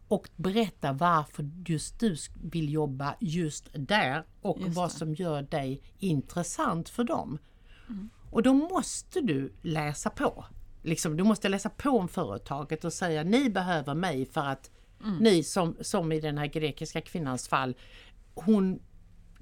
och 0.08 0.28
berätta 0.36 0.92
varför 0.92 1.50
just 1.66 2.00
du 2.00 2.16
vill 2.42 2.72
jobba 2.72 3.14
just 3.20 3.68
där 3.72 4.24
och 4.40 4.60
Just 4.60 4.76
vad 4.76 4.92
som 4.92 5.14
gör 5.14 5.42
dig 5.42 5.82
intressant 5.98 6.88
för 6.88 7.04
dem. 7.04 7.38
Och 8.30 8.42
då 8.42 8.54
måste 8.54 9.20
du 9.20 9.52
läsa 9.62 10.10
på. 10.10 10.44
Liksom, 10.82 11.16
du 11.16 11.24
måste 11.24 11.48
läsa 11.48 11.70
på 11.70 11.90
om 11.90 12.08
företaget 12.08 12.84
och 12.84 12.92
säga 12.92 13.22
ni 13.22 13.50
behöver 13.50 13.94
mig 13.94 14.26
för 14.26 14.40
att 14.40 14.70
ni 15.20 15.42
som, 15.42 15.76
som 15.80 16.12
i 16.12 16.20
den 16.20 16.38
här 16.38 16.46
grekiska 16.46 17.00
kvinnans 17.00 17.48
fall, 17.48 17.74
hon 18.34 18.80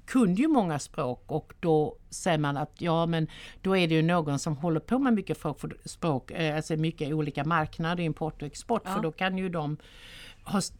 kunde 0.05 0.41
ju 0.41 0.47
många 0.47 0.79
språk 0.79 1.23
och 1.27 1.53
då 1.59 1.97
säger 2.09 2.37
man 2.37 2.57
att 2.57 2.81
ja 2.81 3.05
men 3.05 3.27
då 3.61 3.77
är 3.77 3.87
det 3.87 3.95
ju 3.95 4.01
någon 4.01 4.39
som 4.39 4.57
håller 4.57 4.79
på 4.79 4.99
med 4.99 5.13
mycket 5.13 5.37
språk, 5.85 6.31
eh, 6.31 6.55
alltså 6.55 6.75
mycket 6.75 7.13
olika 7.13 7.43
marknader, 7.45 8.03
import 8.03 8.41
och 8.41 8.47
export, 8.47 8.81
Ja. 8.85 8.93
för 8.95 9.01
då 9.01 9.11
kan 9.11 9.37
ju 9.37 9.49
de 9.49 9.77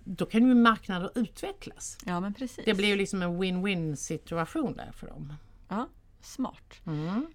då 0.03 0.25
kan 0.25 0.47
ju 0.47 0.53
marknader 0.55 1.11
utvecklas. 1.15 1.97
Ja 2.05 2.19
men 2.19 2.33
precis. 2.33 2.65
Det 2.65 2.73
blir 2.73 2.87
ju 2.87 2.95
liksom 2.95 3.21
en 3.21 3.43
win-win 3.43 3.95
situation 3.95 4.73
där 4.75 4.91
för 4.91 5.07
dem. 5.07 5.33
Ja, 5.67 5.87
smart. 6.21 6.81
Mm. 6.85 7.25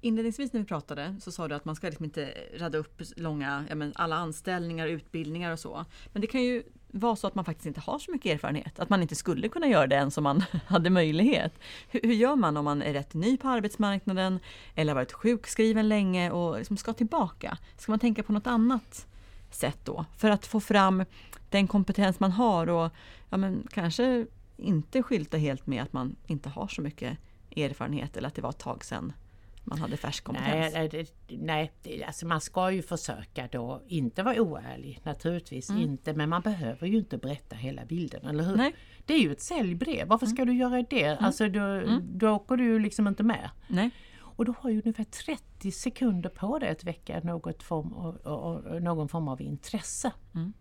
Inledningsvis 0.00 0.52
när 0.52 0.60
vi 0.60 0.66
pratade 0.66 1.16
så 1.20 1.32
sa 1.32 1.48
du 1.48 1.54
att 1.54 1.64
man 1.64 1.76
ska 1.76 1.86
liksom 1.86 2.04
inte 2.04 2.34
rada 2.58 2.78
upp 2.78 3.02
långa, 3.16 3.64
ja, 3.70 3.76
alla 3.94 4.16
anställningar, 4.16 4.86
utbildningar 4.86 5.52
och 5.52 5.58
så. 5.58 5.84
Men 6.12 6.20
det 6.20 6.26
kan 6.26 6.42
ju 6.42 6.62
vara 6.92 7.16
så 7.16 7.26
att 7.26 7.34
man 7.34 7.44
faktiskt 7.44 7.66
inte 7.66 7.80
har 7.80 7.98
så 7.98 8.10
mycket 8.10 8.34
erfarenhet? 8.34 8.78
Att 8.78 8.90
man 8.90 9.02
inte 9.02 9.14
skulle 9.14 9.48
kunna 9.48 9.68
göra 9.68 9.86
det 9.86 9.94
ens 9.94 10.18
om 10.18 10.24
man 10.24 10.44
hade 10.66 10.90
möjlighet? 10.90 11.52
Hur, 11.88 12.00
hur 12.02 12.14
gör 12.14 12.36
man 12.36 12.56
om 12.56 12.64
man 12.64 12.82
är 12.82 12.92
rätt 12.92 13.14
ny 13.14 13.36
på 13.36 13.48
arbetsmarknaden 13.48 14.38
eller 14.74 14.92
har 14.92 14.94
varit 14.94 15.12
sjukskriven 15.12 15.88
länge 15.88 16.30
och 16.30 16.58
liksom 16.58 16.76
ska 16.76 16.92
tillbaka? 16.92 17.58
Ska 17.78 17.92
man 17.92 17.98
tänka 17.98 18.22
på 18.22 18.32
något 18.32 18.46
annat 18.46 19.06
sätt 19.50 19.78
då 19.84 20.04
för 20.16 20.30
att 20.30 20.46
få 20.46 20.60
fram 20.60 21.04
den 21.50 21.66
kompetens 21.66 22.20
man 22.20 22.32
har 22.32 22.66
och 22.66 22.90
ja, 23.30 23.36
men 23.36 23.66
kanske 23.70 24.26
inte 24.56 25.02
skylta 25.02 25.36
helt 25.36 25.66
med 25.66 25.82
att 25.82 25.92
man 25.92 26.16
inte 26.26 26.48
har 26.48 26.68
så 26.68 26.82
mycket 26.82 27.18
erfarenhet 27.56 28.16
eller 28.16 28.28
att 28.28 28.34
det 28.34 28.42
var 28.42 28.50
ett 28.50 28.58
tag 28.58 28.84
sedan 28.84 29.12
man 29.64 29.78
hade 29.78 29.96
färsk 29.96 30.24
kompetens? 30.24 30.74
Nej, 30.74 30.88
det, 30.88 31.12
nej 31.28 31.72
det, 31.82 32.04
alltså 32.04 32.26
man 32.26 32.40
ska 32.40 32.70
ju 32.70 32.82
försöka 32.82 33.48
då 33.52 33.82
inte 33.88 34.22
vara 34.22 34.40
oärlig, 34.42 35.00
naturligtvis 35.02 35.70
mm. 35.70 35.82
inte, 35.82 36.12
men 36.12 36.28
man 36.28 36.42
behöver 36.42 36.86
ju 36.86 36.98
inte 36.98 37.18
berätta 37.18 37.56
hela 37.56 37.84
bilden, 37.84 38.26
eller 38.26 38.44
hur? 38.44 38.56
Nej. 38.56 38.74
Det 39.06 39.14
är 39.14 39.18
ju 39.18 39.32
ett 39.32 39.40
säljbrev, 39.40 40.08
varför 40.08 40.26
ska 40.26 40.42
mm. 40.42 40.54
du 40.54 40.60
göra 40.60 40.82
det? 40.90 41.04
Mm. 41.04 41.24
Alltså 41.24 41.48
då, 41.48 41.60
mm. 41.60 42.18
då 42.18 42.30
åker 42.30 42.56
du 42.56 42.64
ju 42.64 42.78
liksom 42.78 43.08
inte 43.08 43.22
med. 43.22 43.50
Nej. 43.68 43.90
Och 44.20 44.44
du 44.44 44.54
har 44.58 44.70
ju 44.70 44.82
ungefär 44.84 45.04
30 45.04 45.70
sekunder 45.70 46.30
på 46.30 46.58
dig 46.58 46.70
att 46.70 46.84
väcka 46.84 47.20
något 47.20 47.62
form 47.62 47.92
av, 47.92 48.80
någon 48.82 49.08
form 49.08 49.28
av 49.28 49.40
intresse. 49.40 50.12
Mm. 50.34 50.52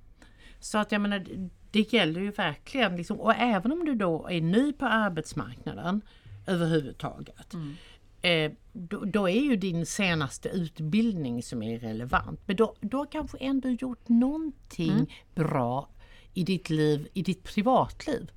Så 0.60 0.78
att 0.78 0.92
jag 0.92 1.02
menar, 1.02 1.26
det 1.72 1.94
gäller 1.94 2.22
ju 2.22 2.32
verkligen, 2.32 2.96
liksom, 2.96 3.20
och 3.20 3.36
även 3.36 3.72
om 3.72 3.86
du 3.86 3.96
då 3.96 4.28
är 4.28 4.42
ny 4.42 4.74
på 4.74 4.86
arbetsmarknaden 4.86 6.02
överhuvudtaget. 6.48 7.54
Mm. 7.54 7.76
Eh, 8.22 8.52
då, 8.74 9.06
då, 9.06 9.30
är 9.30 9.42
ju 9.42 9.56
din 9.56 9.86
senaste 9.86 10.50
utbildning 10.50 11.44
som 11.44 11.64
är 11.64 11.80
relevant. 11.80 12.40
Men 12.46 12.56
då, 12.56 12.76
du 12.80 12.98
har 12.98 13.06
kanske 13.06 13.38
ändå 13.38 13.70
gjort 13.70 14.10
någonting 14.10 14.92
mm. 14.92 15.06
bra 15.36 15.90
i 16.34 16.44
ditt 16.44 16.70
liv, 16.70 17.08
i 17.14 17.22
ditt 17.22 17.44
privatliv. 17.44 18.32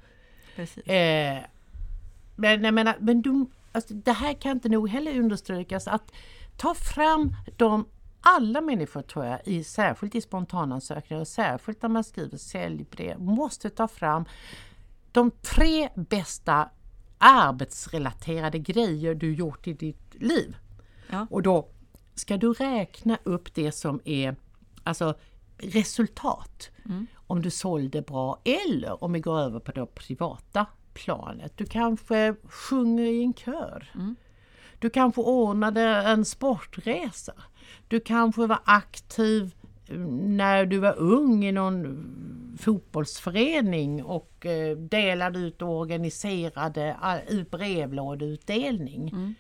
Eh, 0.57 1.43
men 2.37 2.65
jag 2.65 2.75
menar, 2.75 2.97
men 3.01 3.23
du, 3.23 3.47
alltså, 3.73 3.95
det 3.95 4.13
här 4.13 4.35
kan 4.35 4.53
inte 4.53 4.69
nog 4.69 4.89
heller 4.89 5.19
understrykas 5.19 5.89
att 5.89 6.13
ta 6.57 6.75
fram 6.75 7.37
de 7.57 7.87
alla 8.21 8.61
människor 8.61 9.03
tror 9.03 9.25
jag, 9.25 9.41
i, 9.45 9.65
särskilt 9.65 10.15
i 10.15 10.21
spontanansökningar 10.21 11.21
och 11.21 11.29
särskilt 11.29 11.83
när 11.83 11.89
man 11.89 12.05
skriver 12.05 12.37
säljbrev, 12.37 13.21
måste 13.21 13.71
ta 13.71 13.89
fram 13.89 14.25
de 15.13 15.31
tre 15.31 15.89
bästa 15.95 16.71
arbetsrelaterade 17.23 18.59
grejer 18.59 19.15
du 19.15 19.35
gjort 19.35 19.67
i 19.67 19.73
ditt 19.73 20.15
liv. 20.15 20.57
Ja. 21.11 21.27
Och 21.31 21.43
då 21.43 21.69
ska 22.15 22.37
du 22.37 22.53
räkna 22.53 23.19
upp 23.23 23.55
det 23.55 23.73
som 23.73 24.01
är 24.05 24.37
alltså 24.85 25.15
resultat. 25.59 26.71
Mm. 26.85 27.07
Om 27.15 27.43
du 27.43 27.51
sålde 27.51 28.03
bra 28.03 28.41
eller 28.45 29.05
om 29.05 29.13
vi 29.13 29.21
går 29.21 29.39
över 29.39 29.61
på 29.61 29.73
det 29.73 29.87
privata 29.87 30.67
planet. 30.95 31.53
Du 31.57 31.67
kanske 31.67 32.35
sjunger 32.45 33.05
i 33.05 33.23
en 33.23 33.35
kör. 33.35 33.91
Mm. 33.95 34.17
Du 34.79 34.91
kanske 34.91 35.21
ordnade 35.21 35.81
en 35.83 36.25
sportresa. 36.25 37.33
Du 37.89 38.01
kanske 38.01 38.47
var 38.47 38.61
aktiv 38.65 39.55
när 39.89 40.67
du 40.67 40.79
var 40.79 40.99
ung 40.99 41.45
i 41.45 41.53
någon 41.53 42.09
fotbollsförening 42.59 44.05
och 44.05 44.47
eh, 44.47 44.77
delade 44.77 45.39
ut 45.39 45.63
och 45.63 45.69
organiserade 45.69 46.97
brevlådeutdelning. 47.51 49.09
Mm. 49.09 49.35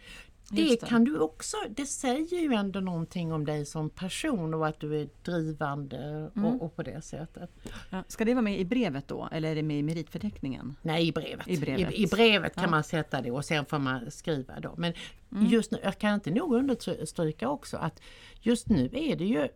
Det, 0.51 0.65
det, 0.65 0.87
kan 0.89 1.05
du 1.05 1.19
också, 1.19 1.57
det 1.71 1.87
säger 1.87 2.41
ju 2.41 2.53
ändå 2.53 2.81
någonting 2.81 3.33
om 3.33 3.45
dig 3.45 3.67
som 3.67 3.91
person 3.91 4.55
och 4.55 4.67
att 4.67 4.81
du 4.81 5.01
är 5.01 5.09
drivande 5.23 6.31
mm. 6.37 6.45
och, 6.45 6.63
och, 6.63 6.77
på 6.77 6.83
det 6.83 7.05
sättet. 7.05 7.51
Ja, 7.91 8.05
ska 8.09 8.25
det 8.25 8.35
vara 8.35 8.43
med 8.43 8.61
i 8.61 8.65
brevet 8.65 9.09
då 9.09 9.29
eller 9.33 9.51
är 9.51 9.55
det 9.55 9.63
med 9.63 9.79
i 9.79 9.83
meritförteckningen? 9.83 10.77
Nej, 10.83 11.09
i 11.09 11.13
brevet. 11.13 11.49
I 11.49 11.59
brevet, 11.59 11.93
I, 11.93 12.03
i 12.03 12.07
brevet 12.07 12.55
kan 12.55 12.65
ja. 12.65 12.71
man 12.71 12.85
sätta 12.85 13.23
det 13.23 13.31
och 13.31 13.45
sen 13.45 13.65
får 13.65 13.79
man 13.79 14.11
skriva 14.11 14.61
då. 14.61 14.75
Men 14.77 14.93
mm. 15.33 15.47
just 15.47 15.71
nu, 15.71 15.79
jag 15.83 15.99
kan 15.99 16.15
inte 16.15 16.31
nog 16.31 16.55
understryka 16.55 17.49
också 17.49 17.77
att 17.77 18.01
just 18.41 18.69
nu 18.69 18.91
är 18.93 19.17
det 19.17 19.25
ju 19.25 19.49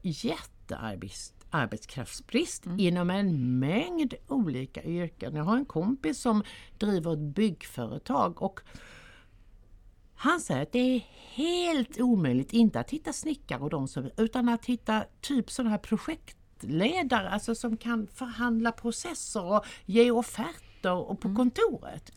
jättearbetskraftsbrist 0.71 2.67
mm. 2.67 2.81
inom 2.81 3.11
en 3.11 3.59
mängd 3.59 4.15
olika 4.29 4.83
yrken. 4.83 5.37
Jag 5.37 5.45
har 5.45 5.57
en 5.57 5.65
kompis 5.65 6.21
som 6.21 6.43
driver 6.79 7.13
ett 7.13 7.35
byggföretag 7.35 8.43
och 8.43 8.61
han 10.15 10.41
säger 10.41 10.63
att 10.63 10.73
det 10.73 10.79
är 10.79 11.01
helt 11.35 12.01
omöjligt, 12.01 12.53
inte 12.53 12.81
att 12.81 12.91
hitta 12.91 13.13
snickare 13.13 13.61
och 13.61 13.71
de 13.71 13.89
som, 13.89 14.11
utan 14.17 14.49
att 14.49 14.65
hitta 14.65 15.05
typ 15.21 15.51
sådana 15.51 15.71
här 15.71 15.79
projektledare, 15.79 17.29
alltså 17.29 17.55
som 17.55 17.77
kan 17.77 18.07
förhandla 18.07 18.73
processer 18.73 19.45
och 19.45 19.65
ge 19.85 20.11
offerter 20.11 20.93
och 20.93 21.21
på 21.21 21.29
mm. 21.29 21.37
kontoret. 21.37 22.13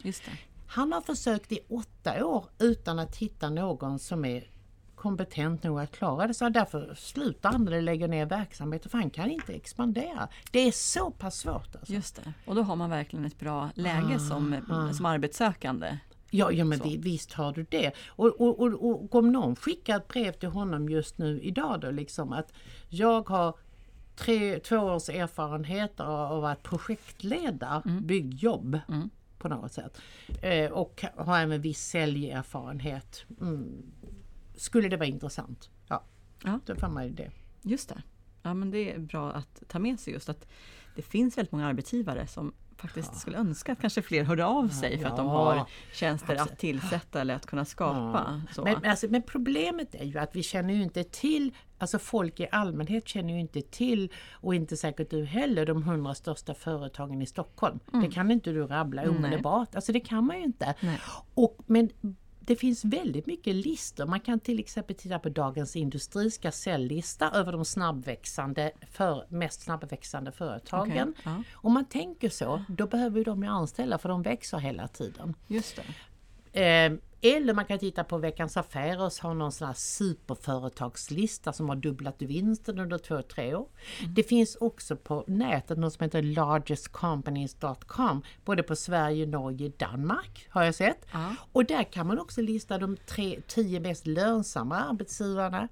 Han 0.68 0.94
har 0.94 1.02
försökt 1.02 1.52
i 1.52 1.60
åtta 1.70 2.26
år 2.26 2.46
utan 2.60 3.00
att 3.00 3.16
hitta 3.16 3.50
någon 3.50 4.00
som 4.00 4.26
är 4.26 4.52
kompetent 5.00 5.64
nog 5.64 5.80
att 5.80 5.92
klara 5.92 6.28
det. 6.28 6.34
Så 6.34 6.50
därför 6.50 6.94
slutar 6.96 7.52
han 7.52 7.68
eller 7.68 7.82
lägger 7.82 8.08
ner 8.08 8.26
verksamheten 8.26 8.90
för 8.90 8.98
han 8.98 9.10
kan 9.10 9.32
inte 9.32 9.54
expandera. 9.54 10.28
Det 10.52 10.60
är 10.60 10.72
så 10.72 11.12
pass 11.12 11.38
svårt. 11.38 11.76
Alltså. 11.76 11.94
Just 11.94 12.16
det. 12.16 12.34
Och 12.46 12.56
då 12.56 12.62
har 12.62 12.76
man 12.76 12.90
verkligen 12.90 13.26
ett 13.26 13.40
bra 13.40 13.70
läge 13.74 14.16
ah, 14.16 14.20
som, 14.20 14.56
ah. 14.70 14.94
som 14.94 15.06
arbetssökande. 15.06 15.98
Ja, 16.32 16.52
ja 16.52 16.66
men 16.66 16.80
vi, 16.84 16.98
visst 16.98 17.34
har 17.34 17.54
du 17.54 17.66
det. 17.70 17.92
Och, 18.08 18.42
och, 18.42 18.60
och, 18.60 19.04
och 19.04 19.16
om 19.16 19.32
någon 19.32 19.56
skickar 19.56 19.98
ett 19.98 20.08
brev 20.08 20.32
till 20.32 20.50
honom 20.50 20.90
just 20.90 21.18
nu 21.18 21.42
idag 21.42 21.80
då 21.80 21.92
liksom 21.92 22.34
att 22.34 22.54
jag 22.90 23.30
har 23.30 23.56
tre, 24.16 24.60
två 24.60 24.78
års 24.78 25.10
erfarenhet 25.10 26.00
av 26.00 26.46
att 26.46 26.64
projektleda 26.64 27.84
mm. 27.86 28.06
byggjobb 28.06 28.80
mm. 28.90 29.10
på 29.38 29.50
något 29.50 29.74
sätt. 29.74 30.02
Eh, 30.42 30.72
och 30.72 31.06
har 31.16 31.40
även 31.40 31.62
viss 31.62 31.82
säljerfarenhet. 31.82 33.26
Mm. 33.42 33.92
Skulle 34.60 34.90
det 34.90 34.98
vara 34.98 35.08
intressant? 35.08 35.70
Ja, 35.88 36.04
ja. 36.44 36.60
då 36.66 36.76
får 36.76 36.88
man 36.88 37.16
det. 37.16 37.32
Just 37.62 37.90
det. 37.90 38.02
Ja 38.42 38.54
men 38.54 38.72
det 38.72 38.94
är 38.94 39.00
bra 39.00 39.32
att 39.32 39.64
ta 39.68 39.80
med 39.80 40.00
sig 40.00 40.14
just 40.14 40.30
att 40.30 40.48
det 40.96 41.02
finns 41.02 41.38
väldigt 41.38 41.52
många 41.52 41.68
arbetsgivare 41.68 42.28
som 42.28 42.54
faktiskt 42.78 43.10
ja. 43.14 43.20
skulle 43.20 43.38
önska 43.38 43.72
att 43.72 43.82
kanske 43.82 44.02
fler 44.02 44.24
hörde 44.24 44.46
av 44.46 44.68
sig 44.68 44.98
för 44.98 45.06
att 45.06 45.18
de 45.18 45.28
har 45.28 45.66
tjänster 45.94 46.36
att 46.36 46.60
tillsätta 46.60 47.22
eller 47.22 47.36
att 47.36 47.46
kunna 47.46 47.66
skapa. 47.66 48.42
Ja. 48.56 48.64
Men, 48.64 48.86
alltså, 48.86 49.08
men, 49.10 49.22
problemet 49.22 49.96
är 49.96 50.06
ju 50.06 50.18
att 50.18 50.36
vi 50.36 50.44
känner 50.44 50.74
ju 50.74 50.84
inte 50.84 51.04
till, 51.04 51.56
alltså 51.78 52.00
folk 52.00 52.40
i 52.40 52.48
allmänhet 52.52 53.08
känner 53.08 53.34
ju 53.34 53.40
inte 53.40 53.62
till 53.62 54.12
och 54.32 54.56
inte 54.56 54.78
säkert 54.78 55.10
du 55.10 55.26
heller, 55.26 55.66
de 55.66 55.84
hundra 55.84 56.16
största 56.16 56.54
företagen 56.54 57.22
i 57.22 57.26
Stockholm. 57.26 57.80
Mm. 57.94 58.06
Det 58.06 58.12
kan 58.12 58.32
inte 58.32 58.52
du 58.52 58.68
rabbla 58.68 59.10
omedelbart, 59.10 59.76
alltså 59.76 59.92
det 59.92 60.00
kan 60.00 60.26
man 60.26 60.38
ju 60.38 60.44
inte. 60.44 60.76
Och, 61.34 61.58
men 61.66 61.90
det 62.50 62.56
finns 62.56 62.86
väldigt 62.86 63.26
mycket 63.26 63.56
listor. 63.56 64.06
Man 64.06 64.20
kan 64.20 64.40
till 64.40 64.60
exempel 64.60 64.96
titta 64.96 65.20
på 65.20 65.30
Dagens 65.30 65.76
Industris 65.76 66.38
gasellista 66.38 67.32
över 67.32 67.52
de 67.52 67.66
snabbväxande, 67.66 68.72
för, 68.92 69.26
mest 69.30 69.62
snabbväxande 69.62 70.32
företagen. 70.32 71.10
Okay, 71.10 71.24
ja. 71.24 71.44
Om 71.54 71.74
man 71.74 71.86
tänker 71.86 72.30
så, 72.30 72.64
då 72.68 72.88
behöver 72.88 73.26
de 73.26 73.44
ju 73.44 73.50
anställa 73.50 73.98
för 73.98 74.10
de 74.10 74.22
växer 74.22 74.58
hela 74.58 74.88
tiden. 74.88 75.36
Just 75.48 75.80
det. 76.52 76.62
Eh, 76.62 76.94
eller 77.22 77.54
man 77.54 77.66
kan 77.66 77.80
titta 77.80 78.04
på 78.04 78.18
Veckans 78.18 78.58
Affärer 78.58 79.22
har 79.22 79.34
någon 79.34 79.52
sån 79.52 79.68
här 79.68 79.74
superföretagslista 79.74 81.54
som 81.54 81.70
har 81.70 81.76
dubblat 81.76 82.22
vinsten 82.22 82.80
under 82.80 82.98
två, 82.98 83.22
tre 83.22 83.56
år. 83.56 83.68
Mm. 84.00 84.14
Det 84.14 84.24
finns 84.24 84.56
också 84.56 84.96
på 84.96 85.24
nätet 85.28 85.78
något 85.78 85.94
som 85.94 86.04
heter 86.04 86.22
largestcompanies.com 86.22 88.24
både 88.46 88.64
på 88.64 88.76
Sverige, 88.76 89.26
Norge, 89.26 89.72
Danmark 89.78 90.48
har 90.50 90.64
jag 90.64 90.76
sett. 90.76 91.14
Mm. 91.14 91.36
Och 91.52 91.66
där 91.66 91.84
kan 91.84 92.08
man 92.08 92.20
också 92.20 92.42
lista 92.42 92.78
de 92.78 92.98
tre, 92.98 93.40
tio 93.48 93.80
mest 93.80 94.08
lönsamma 94.08 94.76
arbetsgivarna. 94.76 95.68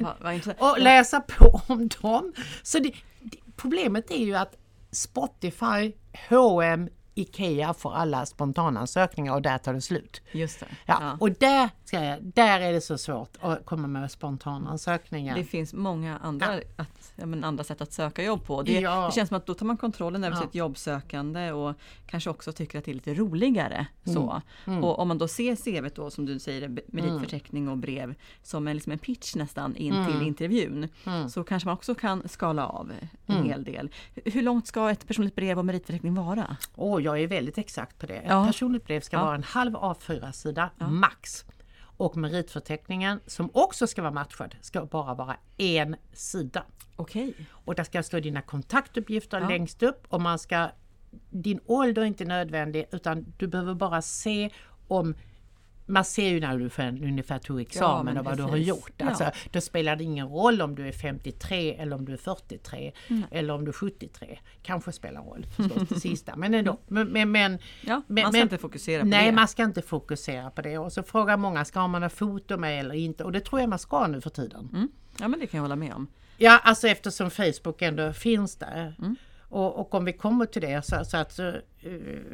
Mm. 0.00 0.40
och 0.58 0.78
läsa 0.78 1.20
på 1.20 1.60
om 1.68 1.88
dem. 1.88 2.32
Så 2.62 2.78
det, 2.78 2.92
det, 3.20 3.38
problemet 3.56 4.10
är 4.10 4.24
ju 4.24 4.34
att 4.34 4.56
Spotify, 4.90 5.92
H&M 6.28 6.88
IKEA 7.18 7.74
får 7.74 7.94
alla 7.94 8.26
spontanansökningar 8.26 9.34
och 9.34 9.42
där 9.42 9.58
tar 9.58 9.74
det 9.74 9.80
slut. 9.80 10.22
Just 10.32 10.60
det. 10.60 10.66
Ja, 10.86 10.98
ja. 11.00 11.16
Och 11.20 11.30
där, 11.30 11.70
ska 11.84 12.04
jag, 12.04 12.18
där 12.22 12.60
är 12.60 12.72
det 12.72 12.80
så 12.80 12.98
svårt 12.98 13.36
att 13.40 13.66
komma 13.66 13.88
med 13.88 14.10
spontanansökningar. 14.10 15.34
Det 15.34 15.44
finns 15.44 15.74
många 15.74 16.18
andra, 16.18 16.54
ja. 16.54 16.62
att, 16.76 17.12
men 17.16 17.44
andra 17.44 17.64
sätt 17.64 17.80
att 17.80 17.92
söka 17.92 18.22
jobb 18.22 18.44
på. 18.44 18.62
Det, 18.62 18.80
ja. 18.80 19.06
det 19.06 19.14
känns 19.14 19.28
som 19.28 19.36
att 19.36 19.46
då 19.46 19.54
tar 19.54 19.66
man 19.66 19.76
kontrollen 19.76 20.24
över 20.24 20.36
sitt 20.36 20.54
jobbsökande 20.54 21.52
och 21.52 21.74
kanske 22.06 22.30
också 22.30 22.52
tycker 22.52 22.78
att 22.78 22.84
det 22.84 22.90
är 22.90 22.94
lite 22.94 23.14
roligare. 23.14 23.86
Mm. 24.04 24.14
Så. 24.14 24.42
Mm. 24.66 24.84
Och 24.84 24.98
om 24.98 25.08
man 25.08 25.18
då 25.18 25.28
ser 25.28 25.56
CV 25.56 25.88
då 25.94 26.10
som 26.10 26.26
du 26.26 26.38
säger, 26.38 26.80
meritförteckning 26.86 27.68
och 27.68 27.78
brev 27.78 28.14
som 28.42 28.68
en, 28.68 28.76
liksom 28.76 28.92
en 28.92 28.98
pitch 28.98 29.34
nästan 29.34 29.76
in 29.76 29.94
mm. 29.94 30.12
till 30.12 30.26
intervjun. 30.26 30.88
Mm. 31.06 31.28
Så 31.28 31.44
kanske 31.44 31.66
man 31.66 31.74
också 31.74 31.94
kan 31.94 32.28
skala 32.28 32.66
av 32.66 32.92
en 33.26 33.36
mm. 33.36 33.48
hel 33.48 33.64
del. 33.64 33.90
Hur 34.24 34.42
långt 34.42 34.66
ska 34.66 34.90
ett 34.90 35.06
personligt 35.06 35.34
brev 35.34 35.58
och 35.58 35.64
meritförteckning 35.64 36.14
vara? 36.14 36.56
Oh, 36.76 37.02
jag 37.08 37.22
är 37.22 37.28
väldigt 37.28 37.58
exakt 37.58 37.98
på 37.98 38.06
det. 38.06 38.14
Ett 38.16 38.46
personligt 38.46 38.84
brev 38.84 39.00
ska 39.00 39.18
vara 39.24 39.34
en 39.34 39.42
halv 39.42 39.74
A4-sida 39.74 40.70
max. 40.78 41.44
Och 41.80 42.16
meritförteckningen 42.16 43.20
som 43.26 43.50
också 43.54 43.86
ska 43.86 44.02
vara 44.02 44.12
matchad 44.12 44.54
ska 44.60 44.84
bara 44.84 45.14
vara 45.14 45.36
en 45.56 45.96
sida. 46.12 46.64
Okej. 46.96 47.34
Och 47.50 47.74
där 47.74 47.84
ska 47.84 48.02
stå 48.02 48.20
dina 48.20 48.42
kontaktuppgifter 48.42 49.40
Ja. 49.40 49.48
längst 49.48 49.82
upp 49.82 50.06
och 50.08 50.20
man 50.20 50.38
ska 50.38 50.68
din 51.30 51.60
ålder 51.66 52.02
är 52.02 52.06
inte 52.06 52.24
nödvändig 52.24 52.86
utan 52.92 53.32
du 53.38 53.46
behöver 53.46 53.74
bara 53.74 54.02
se 54.02 54.50
om 54.88 55.14
man 55.88 56.04
ser 56.04 56.28
ju 56.28 56.40
när 56.40 56.58
du 56.58 56.70
får 56.70 56.82
ungefär 56.82 57.38
tog 57.38 57.60
examen 57.60 58.04
men 58.04 58.18
och 58.18 58.24
vad 58.24 58.36
du 58.36 58.42
har 58.42 58.50
precis. 58.50 58.68
gjort. 58.68 58.92
Ja. 58.96 59.06
Alltså, 59.08 59.30
Då 59.52 59.60
spelar 59.60 59.96
det 59.96 60.04
ingen 60.04 60.28
roll 60.28 60.62
om 60.62 60.74
du 60.74 60.88
är 60.88 60.92
53 60.92 61.74
eller 61.74 61.96
om 61.96 62.04
du 62.04 62.12
är 62.12 62.16
43 62.16 62.92
eller 63.30 63.54
om 63.54 63.64
du 63.64 63.68
är 63.68 63.72
73. 63.72 64.38
Kanske 64.62 64.92
spelar 64.92 65.22
roll 65.22 65.46
förstås 65.56 65.88
det 65.88 66.00
sista 66.00 66.36
men 66.36 66.54
ändå. 66.54 66.78
Men, 66.86 67.08
men, 67.08 67.30
men, 67.32 67.58
Ja, 67.80 68.02
men, 68.06 68.22
man 68.22 68.32
ska 68.32 68.38
men- 68.38 68.42
inte 68.42 68.58
fokusera 68.58 69.00
på 69.02 69.06
Nej, 69.08 69.26
det. 69.26 69.32
man 69.32 69.48
ska 69.48 69.64
inte 69.64 69.82
fokusera 69.82 70.50
på 70.50 70.62
det. 70.62 70.78
Och 70.78 70.92
så 70.92 71.02
frågar 71.02 71.36
många, 71.36 71.64
ska 71.64 71.86
man 71.86 72.02
ha 72.02 72.08
foto 72.08 72.56
med 72.56 72.80
eller 72.80 72.94
inte? 72.94 73.24
Och 73.24 73.32
det 73.32 73.40
tror 73.40 73.60
jag 73.60 73.68
man 73.70 73.78
ska 73.78 74.06
nu 74.06 74.20
för 74.20 74.30
tiden. 74.30 74.68
Mm. 74.72 74.88
Ja, 75.20 75.28
men 75.28 75.40
det 75.40 75.46
kan 75.46 75.58
jag 75.58 75.62
hålla 75.62 75.76
med 75.76 75.92
om. 75.92 76.06
Ja, 76.36 76.58
alltså 76.58 76.88
eftersom 76.88 77.30
Facebook 77.30 77.82
ändå 77.82 78.12
finns 78.12 78.56
där. 78.56 78.94
Mm. 78.98 79.16
Och, 79.50 79.80
och 79.80 79.94
om 79.94 80.04
vi 80.04 80.12
kommer 80.12 80.46
till 80.46 80.62
det 80.62 80.84
så, 80.84 81.04
så 81.04 81.16
att 81.16 81.38
eh, 81.38 81.52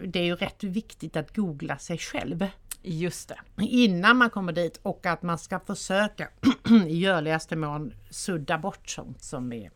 det 0.07 0.19
är 0.19 0.25
ju 0.25 0.37
rätt 0.37 0.65
viktigt 0.65 1.17
att 1.17 1.37
googla 1.37 1.79
sig 1.79 1.99
själv 1.99 2.47
Just 2.87 3.29
det. 3.29 3.65
innan 3.65 4.17
man 4.17 4.31
kommer 4.31 4.53
dit 4.53 4.81
och 4.83 5.07
att 5.07 5.23
man 5.23 5.39
ska 5.39 5.61
försöka 5.61 6.29
i 6.89 6.99
görligaste 6.99 7.57
mån 7.57 7.93
sudda 8.11 8.59
bort 8.59 8.89
sånt 8.89 9.23
som 9.23 9.53
är 9.53 9.71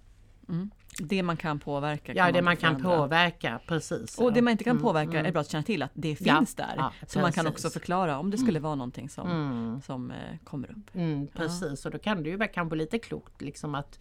Det 0.99 1.23
man 1.23 1.37
kan 1.37 1.59
påverka. 1.59 2.13
Ja, 2.15 2.33
det 2.33 2.43
man 2.43 2.57
kan 2.57 2.75
förändra. 2.81 2.97
påverka, 2.99 3.61
precis. 3.67 4.19
Och 4.19 4.33
det 4.33 4.43
man 4.43 4.51
inte 4.51 4.65
kan 4.65 4.71
Mm, 4.71 4.83
påverka 4.83 5.11
mm. 5.11 5.27
är 5.27 5.33
bra 5.33 5.41
att 5.41 5.51
känna 5.51 5.63
till 5.65 5.83
att 5.83 5.91
det 5.95 6.17
Ja, 6.21 6.37
finns 6.39 6.55
där. 6.55 6.75
ja, 6.77 6.93
så 7.07 7.21
man 7.21 7.33
kan 7.33 7.47
också 7.47 7.71
förklara 7.71 8.19
om 8.19 8.31
det 8.31 8.39
skulle 8.39 8.61
vara 8.61 8.75
någonting 8.75 9.09
som, 9.09 9.31
Mm. 9.31 9.81
som 9.83 10.11
eh, 10.11 10.17
kommer 10.45 10.71
upp. 10.71 10.95
Mm, 10.95 11.27
precis, 11.27 11.87
och 11.87 11.93
då 11.93 11.99
kan 11.99 12.23
det 12.23 12.31
ju 12.31 12.37
vara 12.37 12.49
kanske 12.49 12.77
lite 12.77 12.99
klokt 12.99 13.43
liksom 13.43 13.75
att 13.75 13.99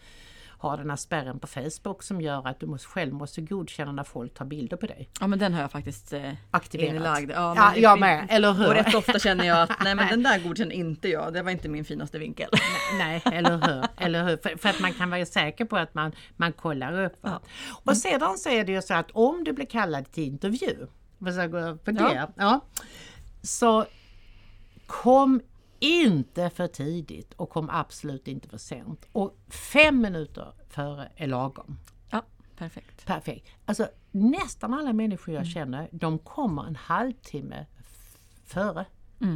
ha 0.58 0.78
den 0.78 0.90
här 0.90 0.98
spärren 0.98 1.40
på 1.40 1.48
Facebook 1.48 2.04
som 2.04 2.22
gör 2.22 2.48
att 2.48 2.60
du 2.60 2.66
måste, 2.66 2.88
själv 2.88 3.14
måste 3.14 3.42
godkänna 3.42 3.92
när 3.92 4.04
folk 4.04 4.34
tar 4.34 4.46
bilder 4.46 4.78
på 4.78 4.86
dig. 4.86 5.10
Ja 5.20 5.28
men 5.28 5.40
den 5.40 5.54
har 5.54 5.62
jag 5.62 5.72
faktiskt 5.72 6.14
eh, 6.14 6.34
Aktiverat. 6.52 6.96
inlagd. 6.96 7.32
Ja, 7.32 7.54
Ja, 7.56 7.76
jag 7.76 8.00
med, 8.00 8.28
eller 8.30 8.54
hur? 8.54 8.68
Och 8.68 8.74
rätt 8.74 8.96
ofta 8.96 9.20
känner 9.20 9.44
jag 9.46 9.62
att 9.62 9.72
nej 9.84 9.96
men 9.96 10.08
den 10.10 10.24
där 10.24 10.40
godkänner 10.40 10.76
inte 10.76 11.08
jag. 11.10 11.34
Det 11.34 11.42
var 11.44 11.52
inte 11.52 11.70
min 11.70 11.86
finaste 11.86 12.20
vinkel. 12.20 12.50
Nej, 12.98 13.22
eller 13.26 13.58
hur? 13.68 13.86
Eller 13.98 14.24
hur? 14.24 14.38
För, 14.38 14.58
för 14.58 14.70
att 14.70 14.80
man 14.80 14.94
kan 14.94 15.10
vara 15.10 15.26
säker 15.26 15.66
på 15.66 15.78
att 15.78 15.94
man, 15.94 16.12
man 16.36 16.54
kollar 16.54 17.04
upp. 17.06 17.24
va? 17.24 17.40
Och 17.86 17.98
sedan 17.98 18.38
så 18.38 18.50
är 18.50 18.64
det 18.64 18.72
ju 18.72 18.82
så 18.82 18.94
att 18.94 19.12
om 19.12 19.44
du 19.44 19.54
blir 19.54 19.66
kallad 19.66 20.12
till 20.12 20.24
intervju, 20.24 20.88
vad 21.18 21.34
ska 21.34 21.42
jag 21.42 21.52
gå 21.52 21.58
över 21.58 21.76
på 21.78 21.92
det? 21.92 22.14
Ja. 22.16 22.30
Ja. 22.36 22.60
så 23.42 23.86
kom 24.88 25.42
inte 25.80 26.50
för 26.50 26.68
tidigt 26.68 27.34
och 27.34 27.50
kom 27.50 27.70
absolut 27.70 28.28
inte 28.28 28.50
för 28.50 28.58
sent. 28.58 29.06
Och 29.12 29.38
fem 29.48 30.02
minuter 30.02 30.54
före 30.70 31.12
är 31.16 31.28
lagom. 31.28 31.78
Ja, 32.10 32.24
perfekt. 32.58 33.06
Perfekt. 33.06 33.48
Alltså 33.66 33.88
nästan 34.12 34.74
alla 34.74 34.94
människor 34.94 35.34
jag 35.34 35.48
känner, 35.48 35.90
de 35.92 36.20
kommer 36.20 36.68
en 36.68 36.76
halvtimme 36.76 37.66
före. 38.46 38.86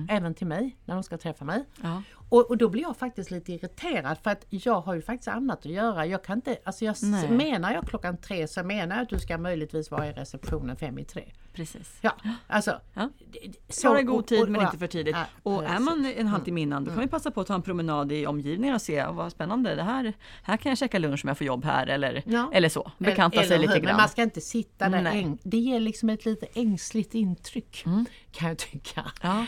Även 0.09 0.33
till 0.33 0.47
mig, 0.47 0.77
när 0.85 0.93
de 0.93 1.03
ska 1.03 1.17
träffa 1.17 1.45
mig. 1.45 1.65
Ja. 1.81 2.03
Och, 2.29 2.49
och 2.49 2.57
då 2.57 2.69
blir 2.69 2.81
jag 2.81 2.97
faktiskt 2.97 3.31
lite 3.31 3.53
irriterad 3.53 4.17
för 4.17 4.29
att 4.29 4.45
jag 4.49 4.81
har 4.81 4.93
ju 4.93 5.01
faktiskt 5.01 5.27
annat 5.27 5.59
att 5.59 5.65
göra. 5.65 6.05
Jag 6.05 6.23
kan 6.23 6.37
inte, 6.37 6.57
alltså 6.63 6.85
jag 6.85 6.95
Nej. 7.03 7.31
menar 7.31 7.73
jag 7.73 7.87
klockan 7.87 8.17
tre 8.17 8.47
så 8.47 8.63
menar 8.63 8.95
jag 8.95 9.03
att 9.03 9.09
du 9.09 9.19
ska 9.19 9.37
möjligtvis 9.37 9.91
vara 9.91 10.07
i 10.07 10.13
receptionen 10.13 10.75
fem 10.77 10.99
i 10.99 11.05
tre. 11.05 11.31
Precis. 11.53 11.97
Ja, 12.01 12.11
alltså. 12.47 12.79
Ja. 12.93 13.09
det- 13.31 13.39
det- 13.47 13.73
så- 13.73 13.81
Svara 13.81 13.99
i 13.99 14.03
god 14.03 14.19
och- 14.19 14.27
tid 14.27 14.41
och- 14.41 14.49
men 14.49 14.61
ja, 14.61 14.67
inte 14.67 14.77
för 14.77 14.87
tidigt. 14.87 15.15
ja, 15.15 15.25
och 15.43 15.63
är 15.63 15.67
precis. 15.67 15.85
man 15.85 16.05
en 16.17 16.27
halvtimme 16.27 16.61
innan 16.61 16.83
då 16.83 16.91
kan 16.91 16.99
vi 16.99 17.07
passa 17.07 17.31
på 17.31 17.41
att 17.41 17.47
ta 17.47 17.53
en 17.55 17.61
promenad 17.61 18.11
i 18.11 18.25
omgivningen 18.27 18.75
och 18.75 18.81
se 18.81 19.05
vad 19.05 19.31
spännande 19.31 19.75
det 19.75 19.83
här. 19.83 20.13
Här 20.43 20.57
kan 20.57 20.69
jag 20.69 20.77
käka 20.77 20.99
lunch 20.99 21.25
om 21.25 21.27
jag 21.27 21.37
får 21.37 21.47
jobb 21.47 21.65
här 21.65 21.87
eller, 21.87 22.23
Ja. 22.25 22.49
eller 22.53 22.69
så. 22.69 22.91
Bekanta 22.97 23.37
Eller 23.37 23.47
sig 23.47 23.59
lite 23.59 23.73
hur? 23.73 23.79
Men 23.79 23.87
grann. 23.87 23.97
man 23.97 24.09
ska 24.09 24.23
inte 24.23 24.41
sitta 24.41 24.89
där. 24.89 25.01
Nej. 25.01 25.37
Det 25.43 25.57
ger 25.57 25.79
liksom 25.79 26.09
ett 26.09 26.25
lite 26.25 26.45
ängsligt 26.53 27.13
intryck 27.13 27.83
kan 28.31 28.47
jag 28.49 28.57
tycka. 28.57 29.11
Ja. 29.21 29.45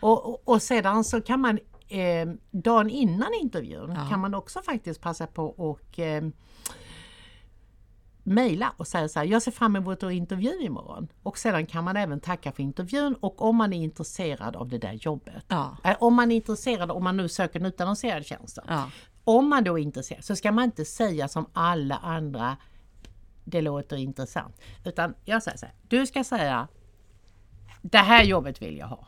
Och, 0.00 0.26
och, 0.28 0.48
och 0.48 0.62
sedan 0.62 1.04
så 1.04 1.20
kan 1.20 1.40
man 1.40 1.58
eh, 1.90 2.28
dagen 2.50 2.90
innan 2.90 3.28
intervjun 3.42 3.94
Ja. 3.96 4.06
kan 4.10 4.20
man 4.20 4.34
också 4.34 4.62
faktiskt 4.62 5.00
passa 5.00 5.26
på 5.26 5.44
och 5.44 5.98
eh, 5.98 6.22
mejla 8.28 8.72
och 8.76 8.86
säga 8.86 9.08
så 9.08 9.18
här, 9.18 9.26
jag 9.26 9.42
ser 9.42 9.50
fram 9.50 9.76
emot 9.76 10.02
att 10.02 10.12
intervju 10.12 10.60
imorgon. 10.60 11.08
Och 11.22 11.38
sedan 11.38 11.66
kan 11.66 11.84
man 11.84 11.96
även 11.96 12.20
tacka 12.20 12.52
för 12.52 12.62
intervjun 12.62 13.14
och 13.14 13.42
om 13.42 13.56
man 13.56 13.72
är 13.72 13.82
intresserad 13.82 14.56
av 14.56 14.68
det 14.68 14.78
där 14.78 14.92
jobbet. 14.92 15.44
Ja. 15.48 15.76
Eh, 15.84 15.96
Om 16.00 16.14
man 16.14 16.30
är 16.32 16.36
intresserad, 16.36 16.90
om 16.90 17.04
man 17.04 17.16
nu 17.16 17.28
söker 17.28 17.60
en 17.60 17.66
utannonserad 17.66 18.26
tjänst. 18.26 18.58
Ja. 18.68 18.90
Om 19.24 19.48
man 19.48 19.64
då 19.64 19.78
är 19.78 19.82
intresserad 19.82 20.24
så 20.24 20.36
ska 20.36 20.52
man 20.52 20.64
inte 20.64 20.84
säga 20.84 21.28
som 21.28 21.46
alla 21.52 21.96
andra, 21.96 22.56
det 23.44 23.60
låter 23.60 23.96
intressant. 23.96 24.60
Utan 24.84 25.14
jag 25.24 25.42
säger 25.42 25.58
så 25.58 25.66
här, 25.66 25.74
du 25.88 26.06
ska 26.06 26.24
säga, 26.24 26.68
det 27.82 27.98
här 27.98 28.24
jobbet 28.24 28.62
vill 28.62 28.76
jag 28.78 28.86
ha. 28.86 29.06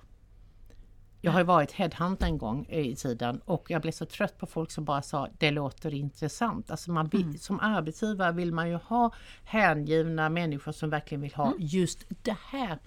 Jag 1.20 1.32
har 1.32 1.40
ju 1.40 1.46
varit 1.46 1.72
headhunter 1.72 2.26
en 2.26 2.38
gång 2.38 2.66
i 2.68 2.96
tiden 2.96 3.40
och 3.44 3.70
jag 3.70 3.82
blev 3.82 3.92
så 3.92 4.06
trött 4.06 4.38
på 4.38 4.46
folk 4.46 4.70
som 4.70 4.84
bara 4.84 5.02
sa 5.02 5.28
det 5.38 5.50
låter 5.50 5.94
intressant. 5.94 6.70
Alltså 6.70 6.90
man 6.90 7.08
vill, 7.08 7.40
Som 7.40 7.60
arbetsgivare 7.60 8.32
vill 8.32 8.52
man 8.52 8.68
ju 8.68 8.74
ha 8.74 9.12
hängivna 9.44 10.28
människor 10.28 10.72
som 10.72 10.90
verkligen 10.90 11.22
vill 11.22 11.34
ha 11.34 11.54
just 11.58 11.98
det 12.22 12.36
här 12.50 12.78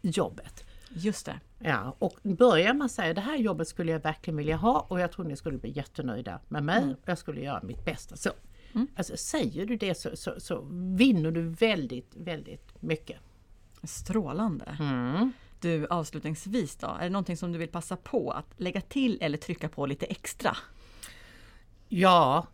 jobbet. 0.00 0.64
Just 0.88 1.26
det. 1.26 1.40
Ja, 1.58 1.96
och 1.98 2.18
börjar 2.22 2.74
man 2.74 2.88
säga 2.88 3.14
det 3.14 3.20
här 3.20 3.36
jobbet 3.36 3.68
skulle 3.68 3.92
jag 3.92 4.00
verkligen 4.00 4.36
vilja 4.36 4.56
ha 4.56 4.86
och 4.88 5.00
jag 5.00 5.12
tror 5.12 5.24
ni 5.24 5.36
skulle 5.36 5.58
bli 5.58 5.70
jättenöjda 5.70 6.40
med 6.48 6.62
mig 6.64 6.84
och 7.02 7.08
jag 7.08 7.18
skulle 7.18 7.40
göra 7.40 7.60
mitt 7.62 7.84
bästa. 7.84 8.16
Så, 8.16 8.30
alltså, 8.96 9.16
säger 9.16 9.66
du 9.66 9.76
det 9.76 9.94
så, 9.94 10.16
så, 10.16 10.34
så 10.38 10.66
vinner 10.96 11.30
du 11.30 11.42
väldigt, 11.48 12.16
väldigt 12.16 12.82
mycket. 12.82 13.16
Strålande. 13.82 14.76
Du 15.62 15.86
avslutningsvis 15.90 16.76
då, 16.76 16.86
är 16.86 17.04
det 17.04 17.10
någonting 17.10 17.36
som 17.36 17.52
du 17.52 17.58
vill 17.58 17.68
passa 17.68 17.96
på 17.96 18.30
att 18.30 18.46
lägga 18.56 18.80
till 18.80 19.18
eller 19.20 19.38
trycka 19.38 19.68
på 19.68 19.86
lite 19.86 20.06
extra? 20.06 20.56
Ja, 21.88 22.46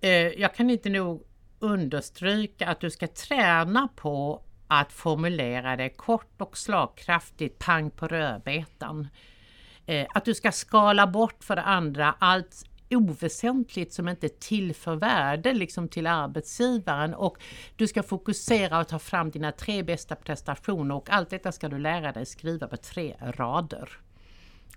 eh, 0.00 0.10
jag 0.10 0.54
kan 0.54 0.70
inte 0.70 0.90
nog 0.90 1.22
understryka 1.58 2.68
att 2.68 2.80
du 2.80 2.90
ska 2.90 3.06
träna 3.06 3.88
på 3.96 4.42
att 4.68 4.92
formulera 4.92 5.76
det 5.76 5.88
kort 5.88 6.40
och 6.40 6.58
slagkraftigt, 6.58 7.58
pang 7.58 7.90
på 7.90 8.08
rödbetan. 8.08 9.08
Eh, 9.86 10.06
att 10.14 10.24
du 10.24 10.34
ska 10.34 10.52
skala 10.52 11.06
bort 11.06 11.44
för 11.44 11.56
det 11.56 11.62
andra 11.62 12.14
allt 12.18 12.64
oväsentligt 12.96 13.92
som 13.92 14.08
inte 14.08 14.28
tillför 14.28 14.96
värde 14.96 15.52
liksom 15.52 15.88
till 15.88 16.06
arbetsgivaren 16.06 17.14
och 17.14 17.42
du 17.76 17.86
ska 17.86 18.02
fokusera 18.02 18.80
och 18.80 18.88
ta 18.88 18.98
fram 18.98 19.30
dina 19.30 19.52
tre 19.52 19.82
bästa 19.82 20.14
prestationer 20.14 20.94
och 20.94 21.10
allt 21.10 21.30
detta 21.30 21.52
ska 21.52 21.68
du 21.68 21.78
lära 21.78 22.12
dig 22.12 22.26
skriva 22.26 22.68
på 22.68 22.76
tre 22.76 23.14
rader. 23.20 23.88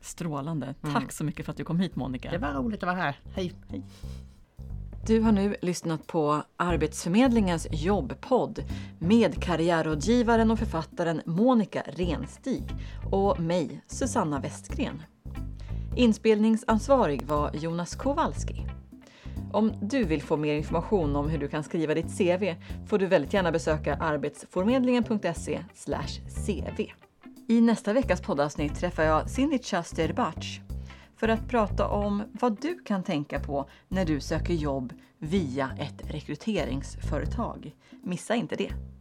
Strålande. 0.02 0.76
Tack 0.94 1.12
så 1.12 1.24
mycket 1.24 1.46
för 1.46 1.52
att 1.52 1.58
du 1.58 1.64
kom 1.64 1.80
hit 1.80 1.96
Monica. 1.96 2.32
Det 2.32 2.38
var 2.38 2.54
roligt 2.54 2.84
att 2.84 2.88
vara 2.88 2.98
här. 2.98 3.20
Hej! 3.36 3.54
Hej. 3.70 3.84
Du 5.08 5.22
har 5.22 5.32
nu 5.32 5.56
lyssnat 5.62 6.08
på 6.08 6.44
Arbetsförmedlingens 6.58 7.68
jobbpodd 7.72 8.64
med 9.00 9.44
karriärrådgivaren 9.44 10.52
och 10.52 10.60
författaren 10.60 11.22
Monica 11.26 11.84
Renstig 11.86 12.64
och 13.12 13.40
mig, 13.40 13.82
Susanna 13.88 14.40
Westgren. 14.40 15.02
Inspelningsansvarig 15.98 17.24
var 17.24 17.52
Jonas 17.54 17.96
Kowalski. 17.96 18.66
Om 19.54 19.74
du 19.82 20.04
vill 20.04 20.22
få 20.22 20.38
mer 20.38 20.54
information 20.54 21.16
om 21.16 21.30
hur 21.30 21.38
du 21.38 21.48
kan 21.48 21.64
skriva 21.64 21.94
ditt 21.94 22.18
CV 22.18 22.56
får 22.88 23.00
du 23.00 23.06
väldigt 23.06 23.34
gärna 23.34 23.52
besöka 23.52 23.96
arbetsförmedlingen.se 23.96 25.60
cv. 26.46 26.92
I 27.48 27.62
nästa 27.62 27.94
veckas 27.94 28.22
poddavsnitt 28.22 28.76
träffar 28.76 29.04
jag 29.04 29.30
Sinica 29.30 29.84
Sterbac 29.84 30.60
för 31.16 31.28
att 31.28 31.50
prata 31.50 31.88
om 31.88 32.24
vad 32.32 32.62
du 32.62 32.80
kan 32.80 33.04
tänka 33.04 33.40
på 33.40 33.70
när 33.88 34.06
du 34.06 34.20
söker 34.20 34.54
jobb 34.54 34.94
via 35.20 35.70
ett 35.80 36.12
rekryteringsföretag. 36.14 37.76
Missa 38.04 38.36
inte 38.36 38.56
det! 38.56 38.97